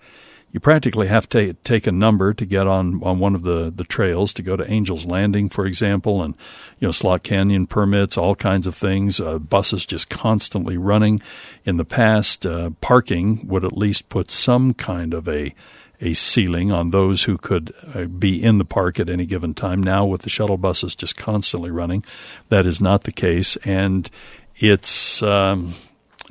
You 0.56 0.62
practically 0.62 1.08
have 1.08 1.28
to 1.32 1.52
take 1.66 1.86
a 1.86 1.92
number 1.92 2.34
to 2.34 2.46
get 2.46 2.66
on, 2.66 3.04
on 3.04 3.20
one 3.20 3.36
of 3.36 3.44
the, 3.44 3.74
the 3.76 3.84
trails 3.84 4.32
to 4.36 4.42
go 4.42 4.56
to 4.56 4.66
Angel's 4.66 5.06
Landing, 5.06 5.50
for 5.50 5.66
example, 5.66 6.24
and 6.24 6.34
you 6.80 6.88
know 6.88 6.94
Slot 6.94 7.24
Canyon 7.24 7.68
permits, 7.68 8.18
all 8.18 8.36
kinds 8.36 8.66
of 8.66 8.74
things. 8.74 9.20
Uh, 9.20 9.38
buses 9.38 9.86
just 9.86 10.10
constantly 10.10 10.78
running. 10.78 11.22
In 11.66 11.76
the 11.76 11.84
past, 11.84 12.46
uh, 12.46 12.70
parking 12.80 13.46
would 13.50 13.66
at 13.66 13.76
least 13.76 14.08
put 14.08 14.32
some 14.32 14.74
kind 14.74 15.14
of 15.14 15.28
a 15.28 15.54
a 16.00 16.14
ceiling 16.14 16.72
on 16.72 16.92
those 16.92 17.24
who 17.24 17.38
could 17.38 17.74
uh, 17.94 18.06
be 18.06 18.42
in 18.42 18.58
the 18.58 18.64
park 18.64 18.98
at 18.98 19.10
any 19.10 19.26
given 19.26 19.54
time. 19.54 19.84
Now, 19.84 20.06
with 20.06 20.22
the 20.22 20.30
shuttle 20.30 20.58
buses 20.58 20.96
just 20.96 21.18
constantly 21.18 21.70
running, 21.70 22.06
that 22.48 22.66
is 22.66 22.80
not 22.80 23.04
the 23.04 23.12
case, 23.12 23.58
and 23.66 24.10
it's 24.56 25.22
um, 25.22 25.76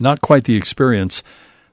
not 0.01 0.23
quite 0.23 0.45
the 0.45 0.57
experience 0.57 1.23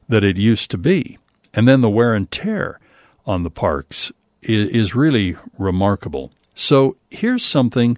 that 0.10 0.26
it 0.26 0.36
used 0.36 0.70
to 0.72 0.78
be. 0.78 1.18
And 1.54 1.68
then 1.68 1.82
the 1.82 1.90
wear 1.90 2.14
and 2.14 2.30
tear 2.32 2.80
on 3.26 3.44
the 3.44 3.50
parks 3.50 4.12
is, 4.42 4.70
is 4.70 4.96
really 4.96 5.36
remarkable. 5.58 6.32
So 6.56 6.98
here's 7.10 7.44
something 7.44 7.98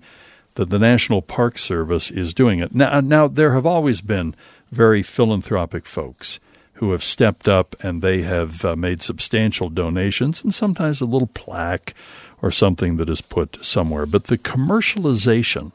that 0.55 0.69
the 0.69 0.79
National 0.79 1.21
Park 1.21 1.57
Service 1.57 2.11
is 2.11 2.33
doing. 2.33 2.59
It 2.59 2.75
now, 2.75 3.01
now 3.01 3.27
there 3.27 3.53
have 3.53 3.65
always 3.65 4.01
been 4.01 4.35
very 4.71 5.03
philanthropic 5.03 5.85
folks 5.85 6.39
who 6.73 6.91
have 6.91 7.03
stepped 7.03 7.47
up 7.47 7.75
and 7.81 8.01
they 8.01 8.21
have 8.21 8.65
uh, 8.65 8.75
made 8.75 9.01
substantial 9.01 9.69
donations 9.69 10.43
and 10.43 10.53
sometimes 10.53 11.01
a 11.01 11.05
little 11.05 11.27
plaque 11.27 11.93
or 12.41 12.51
something 12.51 12.97
that 12.97 13.09
is 13.09 13.21
put 13.21 13.63
somewhere. 13.63 14.05
But 14.05 14.25
the 14.25 14.37
commercialization, 14.37 15.71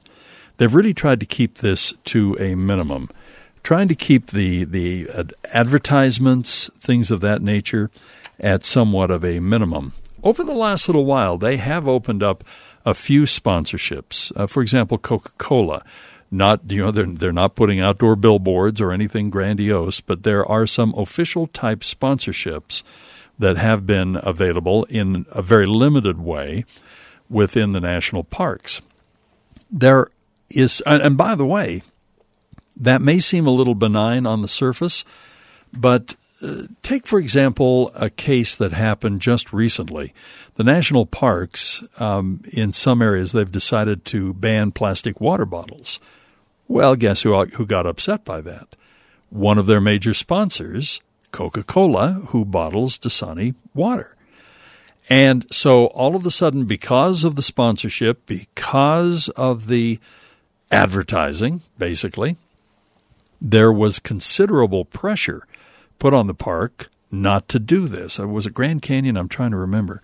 they've 0.58 0.74
really 0.74 0.94
tried 0.94 1.20
to 1.20 1.26
keep 1.26 1.58
this 1.58 1.94
to 2.06 2.36
a 2.38 2.54
minimum 2.54 3.08
trying 3.62 3.88
to 3.88 3.94
keep 3.94 4.28
the 4.28 4.64
the 4.64 5.08
advertisements, 5.52 6.70
things 6.80 7.10
of 7.10 7.20
that 7.20 7.42
nature, 7.42 7.90
at 8.38 8.64
somewhat 8.64 9.10
of 9.10 9.24
a 9.24 9.40
minimum. 9.40 9.92
Over 10.22 10.44
the 10.44 10.54
last 10.54 10.88
little 10.88 11.04
while, 11.04 11.38
they 11.38 11.56
have 11.58 11.86
opened 11.86 12.22
up 12.22 12.44
a 12.84 12.94
few 12.94 13.22
sponsorships. 13.22 14.32
Uh, 14.34 14.46
for 14.46 14.62
example, 14.62 14.98
Coca 14.98 15.30
Cola. 15.38 15.84
Not 16.30 16.70
you 16.70 16.84
know 16.84 16.90
they're 16.90 17.06
they're 17.06 17.32
not 17.32 17.54
putting 17.54 17.80
outdoor 17.80 18.14
billboards 18.14 18.82
or 18.82 18.92
anything 18.92 19.30
grandiose, 19.30 20.00
but 20.02 20.24
there 20.24 20.44
are 20.44 20.66
some 20.66 20.92
official 20.94 21.46
type 21.46 21.80
sponsorships 21.80 22.82
that 23.38 23.56
have 23.56 23.86
been 23.86 24.18
available 24.22 24.84
in 24.84 25.24
a 25.30 25.40
very 25.40 25.66
limited 25.66 26.20
way 26.20 26.64
within 27.30 27.72
the 27.72 27.80
national 27.80 28.24
parks. 28.24 28.82
There 29.70 30.10
is, 30.50 30.82
and 30.84 31.16
by 31.16 31.34
the 31.34 31.46
way, 31.46 31.82
that 32.78 33.02
may 33.02 33.20
seem 33.20 33.46
a 33.46 33.50
little 33.52 33.74
benign 33.74 34.26
on 34.26 34.42
the 34.42 34.48
surface, 34.48 35.04
but 35.72 36.14
uh, 36.40 36.62
take, 36.82 37.06
for 37.06 37.18
example, 37.18 37.90
a 37.94 38.08
case 38.08 38.54
that 38.56 38.72
happened 38.72 39.20
just 39.20 39.52
recently. 39.52 40.14
The 40.54 40.64
national 40.64 41.06
parks, 41.06 41.82
um, 41.98 42.42
in 42.52 42.72
some 42.72 43.02
areas, 43.02 43.32
they've 43.32 43.50
decided 43.50 44.04
to 44.06 44.34
ban 44.34 44.70
plastic 44.70 45.20
water 45.20 45.44
bottles. 45.44 45.98
Well, 46.68 46.94
guess 46.96 47.22
who, 47.22 47.44
who 47.46 47.66
got 47.66 47.86
upset 47.86 48.24
by 48.24 48.40
that? 48.42 48.76
One 49.30 49.58
of 49.58 49.66
their 49.66 49.80
major 49.80 50.14
sponsors, 50.14 51.00
Coca 51.32 51.62
Cola, 51.62 52.22
who 52.28 52.44
bottles 52.44 52.98
Dasani 52.98 53.54
water. 53.74 54.14
And 55.10 55.46
so 55.50 55.86
all 55.86 56.14
of 56.14 56.24
a 56.26 56.30
sudden, 56.30 56.66
because 56.66 57.24
of 57.24 57.34
the 57.34 57.42
sponsorship, 57.42 58.26
because 58.26 59.28
of 59.30 59.66
the 59.66 59.98
advertising, 60.70 61.62
basically, 61.78 62.36
there 63.40 63.72
was 63.72 63.98
considerable 63.98 64.84
pressure 64.84 65.46
put 65.98 66.14
on 66.14 66.26
the 66.26 66.34
park 66.34 66.88
not 67.10 67.48
to 67.48 67.58
do 67.58 67.86
this. 67.88 68.18
It 68.18 68.26
Was 68.26 68.46
it 68.46 68.54
Grand 68.54 68.82
Canyon? 68.82 69.16
I'm 69.16 69.28
trying 69.28 69.52
to 69.52 69.56
remember. 69.56 70.02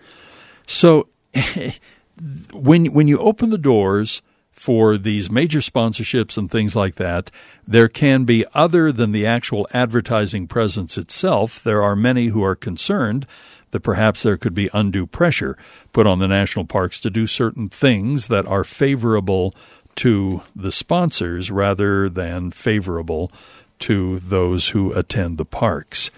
So 0.67 1.07
when 2.53 2.85
when 2.87 3.07
you 3.07 3.19
open 3.19 3.49
the 3.49 3.57
doors 3.57 4.21
for 4.51 4.97
these 4.97 5.29
major 5.29 5.59
sponsorships 5.59 6.37
and 6.37 6.49
things 6.49 6.75
like 6.75 6.95
that, 6.95 7.29
there 7.67 7.89
can 7.89 8.23
be 8.23 8.45
other 8.53 8.91
than 8.91 9.11
the 9.11 9.25
actual 9.25 9.67
advertising 9.73 10.47
presence 10.47 10.97
itself. 10.97 11.61
There 11.61 11.83
are 11.83 11.95
many 11.95 12.27
who 12.27 12.41
are 12.43 12.55
concerned 12.55 13.27
that 13.71 13.81
perhaps 13.81 14.23
there 14.23 14.37
could 14.37 14.53
be 14.53 14.69
undue 14.73 15.05
pressure 15.05 15.57
put 15.91 16.07
on 16.07 16.19
the 16.19 16.27
national 16.29 16.63
parks 16.63 17.01
to 17.01 17.09
do 17.09 17.27
certain 17.27 17.67
things 17.67 18.29
that 18.29 18.45
are 18.45 18.63
favorable 18.63 19.53
to 19.97 20.41
the 20.55 20.71
sponsors 20.71 21.49
rather 21.51 22.09
than 22.09 22.51
favorable 22.51 23.31
to 23.79 24.19
those 24.19 24.69
who 24.69 24.93
attend 24.93 25.37
the 25.37 25.45
parks. 25.45 26.11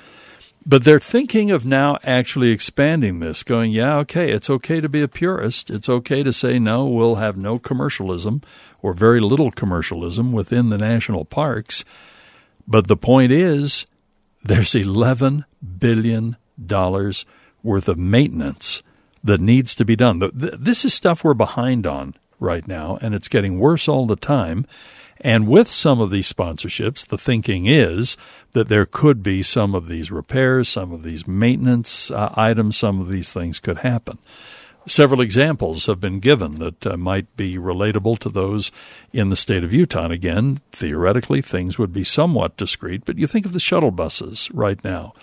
But 0.65 0.83
they're 0.83 0.99
thinking 0.99 1.49
of 1.49 1.65
now 1.65 1.97
actually 2.03 2.51
expanding 2.51 3.19
this, 3.19 3.43
going, 3.43 3.71
yeah, 3.71 3.95
okay, 3.99 4.31
it's 4.31 4.49
okay 4.49 4.81
to 4.81 4.89
be 4.89 5.01
a 5.01 5.07
purist. 5.07 5.69
It's 5.69 5.87
okay 5.87 6.23
to 6.23 6.33
say, 6.33 6.59
no, 6.59 6.85
we'll 6.85 7.15
have 7.15 7.37
no 7.37 7.57
commercialism 7.57 8.41
or 8.81 8.93
very 8.93 9.21
little 9.21 9.49
commercialism 9.49 10.33
within 10.33 10.69
the 10.69 10.77
national 10.77 11.23
parks. 11.23 11.85
But 12.67 12.87
the 12.87 12.97
point 12.97 13.31
is, 13.31 13.87
there's 14.43 14.73
$11 14.73 15.45
billion 15.79 16.35
worth 17.63 17.87
of 17.87 17.97
maintenance 17.97 18.83
that 19.23 19.39
needs 19.39 19.73
to 19.75 19.85
be 19.85 19.95
done. 19.95 20.29
This 20.33 20.83
is 20.83 20.93
stuff 20.93 21.23
we're 21.23 21.33
behind 21.33 21.87
on 21.87 22.13
right 22.39 22.67
now, 22.67 22.97
and 23.01 23.15
it's 23.15 23.27
getting 23.27 23.59
worse 23.59 23.87
all 23.87 24.05
the 24.05 24.15
time. 24.15 24.65
And 25.19 25.47
with 25.47 25.67
some 25.67 25.99
of 25.99 26.11
these 26.11 26.31
sponsorships, 26.31 27.07
the 27.07 27.17
thinking 27.17 27.65
is 27.65 28.17
that 28.51 28.67
there 28.67 28.85
could 28.85 29.23
be 29.23 29.41
some 29.41 29.73
of 29.73 29.87
these 29.87 30.11
repairs, 30.11 30.69
some 30.69 30.91
of 30.91 31.03
these 31.03 31.27
maintenance 31.27 32.11
uh, 32.11 32.33
items, 32.35 32.77
some 32.77 33.01
of 33.01 33.09
these 33.09 33.33
things 33.33 33.59
could 33.59 33.79
happen. 33.79 34.19
Several 34.85 35.19
examples 35.19 35.87
have 35.87 35.99
been 35.99 36.19
given 36.19 36.55
that 36.55 36.87
uh, 36.87 36.95
might 36.95 37.35
be 37.35 37.55
relatable 37.55 38.19
to 38.19 38.29
those 38.29 38.71
in 39.11 39.29
the 39.29 39.35
state 39.35 39.63
of 39.63 39.73
Utah. 39.73 40.05
And 40.05 40.13
again, 40.13 40.61
theoretically, 40.71 41.41
things 41.41 41.77
would 41.77 41.91
be 41.91 42.05
somewhat 42.05 42.55
discreet, 42.55 43.03
but 43.03 43.17
you 43.17 43.27
think 43.27 43.45
of 43.45 43.51
the 43.51 43.59
shuttle 43.59 43.91
buses 43.91 44.49
right 44.53 44.81
now. 44.83 45.13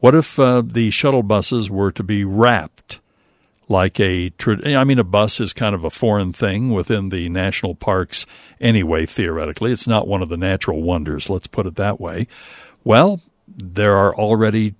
What 0.00 0.14
if 0.14 0.38
uh, 0.38 0.62
the 0.64 0.90
shuttle 0.90 1.22
buses 1.22 1.70
were 1.70 1.90
to 1.92 2.02
be 2.02 2.24
wrapped 2.24 3.00
like 3.68 4.00
a 4.00 4.32
I 4.64 4.84
mean 4.84 4.98
a 4.98 5.04
bus 5.04 5.40
is 5.40 5.52
kind 5.52 5.74
of 5.74 5.84
a 5.84 5.90
foreign 5.90 6.32
thing 6.32 6.70
within 6.70 7.10
the 7.10 7.28
national 7.28 7.74
parks 7.74 8.26
anyway 8.60 9.06
theoretically 9.06 9.72
it's 9.72 9.86
not 9.86 10.08
one 10.08 10.22
of 10.22 10.28
the 10.28 10.36
natural 10.36 10.82
wonders 10.82 11.28
let's 11.28 11.46
put 11.46 11.66
it 11.66 11.76
that 11.76 12.00
way 12.00 12.26
well 12.84 13.20
there 13.46 13.96
are 13.96 14.14
already 14.14 14.74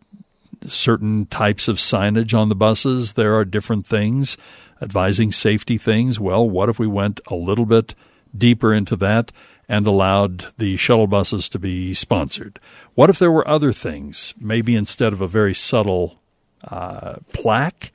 certain 0.66 1.26
types 1.26 1.68
of 1.68 1.76
signage 1.76 2.36
on 2.36 2.48
the 2.48 2.54
buses 2.54 3.12
there 3.14 3.36
are 3.36 3.44
different 3.44 3.86
things 3.86 4.36
advising 4.80 5.32
safety 5.32 5.78
things 5.78 6.18
well 6.18 6.48
what 6.48 6.68
if 6.68 6.78
we 6.78 6.86
went 6.86 7.20
a 7.28 7.34
little 7.34 7.66
bit 7.66 7.94
deeper 8.36 8.74
into 8.74 8.96
that 8.96 9.32
and 9.68 9.86
allowed 9.86 10.46
the 10.56 10.76
shuttle 10.76 11.06
buses 11.06 11.48
to 11.50 11.58
be 11.58 11.92
sponsored? 11.92 12.58
What 12.94 13.10
if 13.10 13.18
there 13.18 13.30
were 13.30 13.46
other 13.46 13.72
things? 13.72 14.34
Maybe 14.40 14.74
instead 14.74 15.12
of 15.12 15.20
a 15.20 15.26
very 15.26 15.54
subtle 15.54 16.20
uh, 16.64 17.16
plaque 17.32 17.92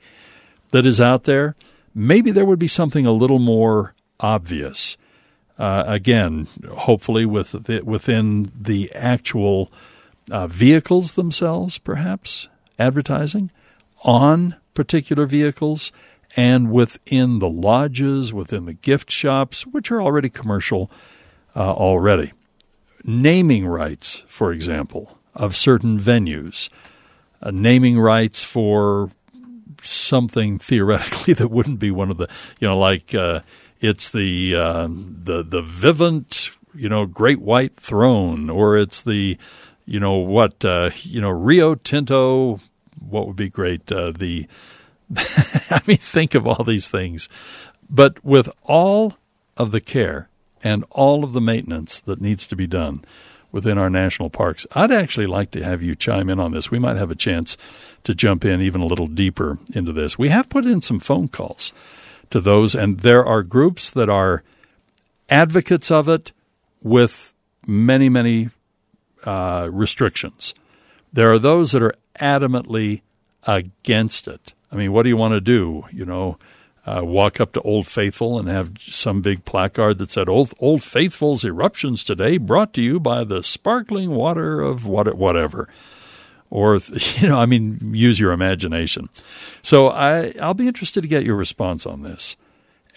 that 0.74 0.86
is 0.86 1.00
out 1.00 1.22
there, 1.22 1.54
maybe 1.94 2.32
there 2.32 2.44
would 2.44 2.58
be 2.58 2.66
something 2.66 3.06
a 3.06 3.12
little 3.12 3.38
more 3.38 3.94
obvious. 4.18 4.96
Uh, 5.56 5.84
again, 5.86 6.48
hopefully 6.68 7.24
with 7.24 7.54
within 7.84 8.50
the 8.60 8.90
actual 8.92 9.70
uh, 10.32 10.48
vehicles 10.48 11.14
themselves, 11.14 11.78
perhaps 11.78 12.48
advertising 12.76 13.52
on 14.02 14.56
particular 14.74 15.26
vehicles 15.26 15.92
and 16.34 16.72
within 16.72 17.38
the 17.38 17.48
lodges, 17.48 18.32
within 18.32 18.64
the 18.64 18.74
gift 18.74 19.12
shops, 19.12 19.64
which 19.64 19.92
are 19.92 20.02
already 20.02 20.28
commercial 20.28 20.90
uh, 21.54 21.72
already. 21.72 22.32
Naming 23.04 23.64
rights, 23.64 24.24
for 24.26 24.52
example, 24.52 25.18
of 25.36 25.54
certain 25.54 26.00
venues, 26.00 26.68
uh, 27.40 27.52
naming 27.52 27.96
rights 27.96 28.42
for 28.42 29.12
something 29.86 30.58
theoretically 30.58 31.34
that 31.34 31.50
wouldn't 31.50 31.78
be 31.78 31.90
one 31.90 32.10
of 32.10 32.16
the, 32.16 32.28
you 32.60 32.68
know, 32.68 32.78
like 32.78 33.14
uh, 33.14 33.40
it's 33.80 34.10
the 34.10 34.54
uh, 34.54 34.88
the 34.88 35.42
the 35.42 35.62
Vivint, 35.62 36.54
you 36.74 36.88
know, 36.88 37.06
Great 37.06 37.40
White 37.40 37.76
Throne, 37.76 38.50
or 38.50 38.76
it's 38.76 39.02
the, 39.02 39.36
you 39.86 40.00
know, 40.00 40.14
what, 40.14 40.64
uh, 40.64 40.90
you 41.02 41.20
know, 41.20 41.30
Rio 41.30 41.74
Tinto. 41.74 42.60
What 43.06 43.26
would 43.26 43.36
be 43.36 43.50
great? 43.50 43.90
Uh, 43.92 44.12
the 44.12 44.46
I 45.16 45.80
mean, 45.86 45.98
think 45.98 46.34
of 46.34 46.46
all 46.46 46.64
these 46.64 46.90
things. 46.90 47.28
But 47.90 48.24
with 48.24 48.48
all 48.62 49.14
of 49.56 49.70
the 49.70 49.80
care 49.80 50.28
and 50.62 50.84
all 50.90 51.22
of 51.22 51.32
the 51.32 51.40
maintenance 51.40 52.00
that 52.00 52.20
needs 52.20 52.46
to 52.46 52.56
be 52.56 52.66
done 52.66 53.04
within 53.54 53.78
our 53.78 53.88
national 53.88 54.28
parks, 54.30 54.66
I'd 54.72 54.90
actually 54.90 55.28
like 55.28 55.52
to 55.52 55.62
have 55.62 55.80
you 55.80 55.94
chime 55.94 56.28
in 56.28 56.40
on 56.40 56.50
this. 56.50 56.72
We 56.72 56.80
might 56.80 56.96
have 56.96 57.12
a 57.12 57.14
chance 57.14 57.56
to 58.02 58.12
jump 58.12 58.44
in 58.44 58.60
even 58.60 58.80
a 58.80 58.86
little 58.86 59.06
deeper 59.06 59.58
into 59.72 59.92
this. 59.92 60.18
We 60.18 60.30
have 60.30 60.48
put 60.48 60.66
in 60.66 60.82
some 60.82 60.98
phone 60.98 61.28
calls 61.28 61.72
to 62.30 62.40
those, 62.40 62.74
and 62.74 62.98
there 63.00 63.24
are 63.24 63.44
groups 63.44 63.92
that 63.92 64.08
are 64.08 64.42
advocates 65.30 65.88
of 65.92 66.08
it 66.08 66.32
with 66.82 67.32
many, 67.64 68.08
many 68.08 68.50
uh, 69.22 69.68
restrictions. 69.70 70.52
There 71.12 71.32
are 71.32 71.38
those 71.38 71.70
that 71.70 71.82
are 71.82 71.94
adamantly 72.20 73.02
against 73.44 74.26
it. 74.26 74.52
I 74.72 74.74
mean, 74.74 74.92
what 74.92 75.04
do 75.04 75.10
you 75.10 75.16
want 75.16 75.34
to 75.34 75.40
do? 75.40 75.84
You 75.92 76.04
know, 76.04 76.38
uh, 76.86 77.00
walk 77.02 77.40
up 77.40 77.52
to 77.52 77.60
Old 77.62 77.86
Faithful 77.86 78.38
and 78.38 78.48
have 78.48 78.72
some 78.78 79.22
big 79.22 79.44
placard 79.44 79.98
that 79.98 80.10
said 80.10 80.28
Old, 80.28 80.52
Old 80.58 80.82
Faithful's 80.82 81.44
eruptions 81.44 82.04
today 82.04 82.36
brought 82.36 82.74
to 82.74 82.82
you 82.82 83.00
by 83.00 83.24
the 83.24 83.42
sparkling 83.42 84.10
water 84.10 84.60
of 84.60 84.86
what, 84.86 85.12
whatever. 85.16 85.68
Or, 86.50 86.76
you 87.16 87.28
know, 87.28 87.38
I 87.38 87.46
mean, 87.46 87.92
use 87.94 88.20
your 88.20 88.32
imagination. 88.32 89.08
So 89.62 89.88
I, 89.88 90.34
I'll 90.40 90.54
be 90.54 90.68
interested 90.68 91.00
to 91.00 91.08
get 91.08 91.24
your 91.24 91.36
response 91.36 91.86
on 91.86 92.02
this. 92.02 92.36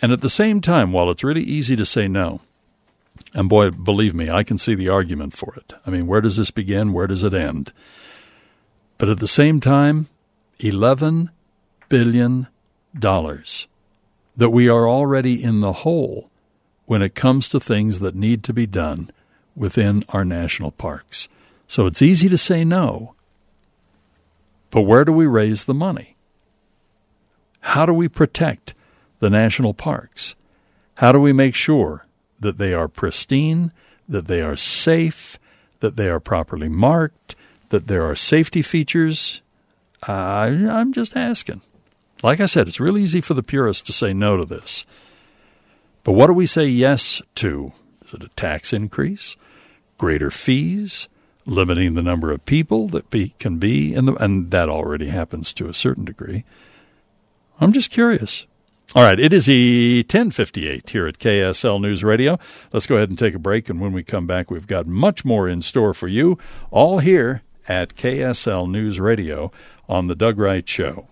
And 0.02 0.12
at 0.12 0.22
the 0.22 0.30
same 0.30 0.62
time, 0.62 0.92
while 0.92 1.10
it's 1.10 1.24
really 1.24 1.44
easy 1.44 1.76
to 1.76 1.86
say 1.86 2.08
no, 2.08 2.42
and 3.34 3.50
boy, 3.50 3.72
believe 3.72 4.14
me, 4.14 4.30
I 4.30 4.44
can 4.44 4.58
see 4.58 4.76
the 4.76 4.90
argument 4.90 5.36
for 5.36 5.56
it. 5.56 5.74
I 5.86 5.90
mean, 5.90 6.08
where 6.08 6.22
does 6.22 6.38
this 6.38 6.52
begin? 6.52 6.94
Where 6.94 7.08
does 7.08 7.24
it 7.24 7.34
end? 7.34 7.72
But 8.98 9.10
at 9.10 9.20
the 9.20 9.28
same 9.28 9.60
time, 9.60 10.08
11 10.60 11.32
billion 11.90 12.48
dollars 12.98 13.68
that 14.38 14.52
we 14.52 14.70
are 14.70 14.88
already 14.88 15.44
in 15.44 15.60
the 15.60 15.74
hole 15.74 16.30
when 16.86 17.02
it 17.02 17.16
comes 17.16 17.50
to 17.50 17.60
things 17.60 18.00
that 18.00 18.16
need 18.16 18.44
to 18.44 18.54
be 18.54 18.66
done 18.66 19.12
within 19.56 20.04
our 20.10 20.24
national 20.24 20.72
parks. 20.72 21.28
So 21.68 21.86
it's 21.88 22.02
easy 22.02 22.30
to 22.30 22.38
say 22.38 22.64
no. 22.64 23.16
But 24.70 24.82
where 24.84 25.04
do 25.04 25.12
we 25.12 25.26
raise 25.26 25.66
the 25.66 25.74
money? 25.74 26.16
How 27.62 27.86
do 27.86 27.94
we 27.94 28.08
protect 28.08 28.74
the 29.20 29.30
national 29.30 29.74
parks? 29.74 30.36
How 30.96 31.12
do 31.12 31.20
we 31.20 31.34
make 31.34 31.56
sure 31.56 32.06
that 32.40 32.58
they 32.58 32.74
are 32.74 32.88
pristine, 32.88 33.74
that 34.08 34.28
they 34.28 34.42
are 34.42 34.56
safe, 34.56 35.40
that 35.80 35.96
they 35.96 36.08
are 36.08 36.20
properly 36.20 36.70
marked, 36.70 37.36
that 37.70 37.88
there 37.88 38.04
are 38.04 38.16
safety 38.16 38.62
features? 38.62 39.42
I'm 40.04 40.94
just 40.94 41.18
asking. 41.18 41.62
Like 42.24 42.40
I 42.40 42.46
said, 42.48 42.68
it's 42.68 42.80
real 42.80 42.98
easy 42.98 43.22
for 43.22 43.34
the 43.34 43.44
purists 43.44 43.86
to 43.88 43.94
say 43.94 44.14
no 44.14 44.38
to 44.38 44.46
this. 44.46 44.86
But 46.04 46.14
what 46.14 46.28
do 46.28 46.34
we 46.34 46.48
say 46.48 46.66
yes 46.66 47.22
to? 47.36 47.74
Is 48.06 48.14
it 48.14 48.24
a 48.24 48.30
tax 48.30 48.74
increase? 48.74 49.36
Greater 49.98 50.32
fees? 50.32 51.10
Limiting 51.46 51.94
the 51.94 52.02
number 52.02 52.32
of 52.32 52.46
people 52.46 52.88
that 52.90 53.10
be, 53.10 53.36
can 53.40 53.58
be 53.58 53.94
in 53.94 54.06
the, 54.06 54.14
and 54.16 54.52
that 54.52 54.68
already 54.68 55.08
happens 55.08 55.54
to 55.54 55.70
a 55.70 55.74
certain 55.74 56.06
degree. 56.06 56.44
I'm 57.60 57.72
just 57.72 57.92
curious. 57.92 58.46
All 58.96 59.04
right, 59.04 59.20
it 59.20 59.34
is 59.34 59.48
the 59.48 60.00
1058 60.00 60.90
here 60.90 61.08
at 61.08 61.20
KSL 61.20 61.82
News 61.82 62.04
Radio. 62.04 62.40
Let's 62.72 62.88
go 62.88 62.96
ahead 62.96 63.10
and 63.10 63.20
take 63.20 63.36
a 63.36 63.40
break, 63.40 63.70
and 63.70 63.82
when 63.82 63.92
we 63.92 64.02
come 64.02 64.26
back, 64.26 64.50
we've 64.50 64.68
got 64.68 64.88
much 64.88 65.26
more 65.26 65.48
in 65.50 65.62
store 65.62 65.94
for 65.94 66.08
you, 66.08 66.38
all 66.72 67.00
here 67.00 67.44
at 67.68 67.96
KSL 67.96 68.70
News 68.70 69.00
Radio 69.00 69.52
on 69.90 70.08
The 70.08 70.16
Doug 70.16 70.40
Wright 70.40 70.68
Show. 70.68 71.10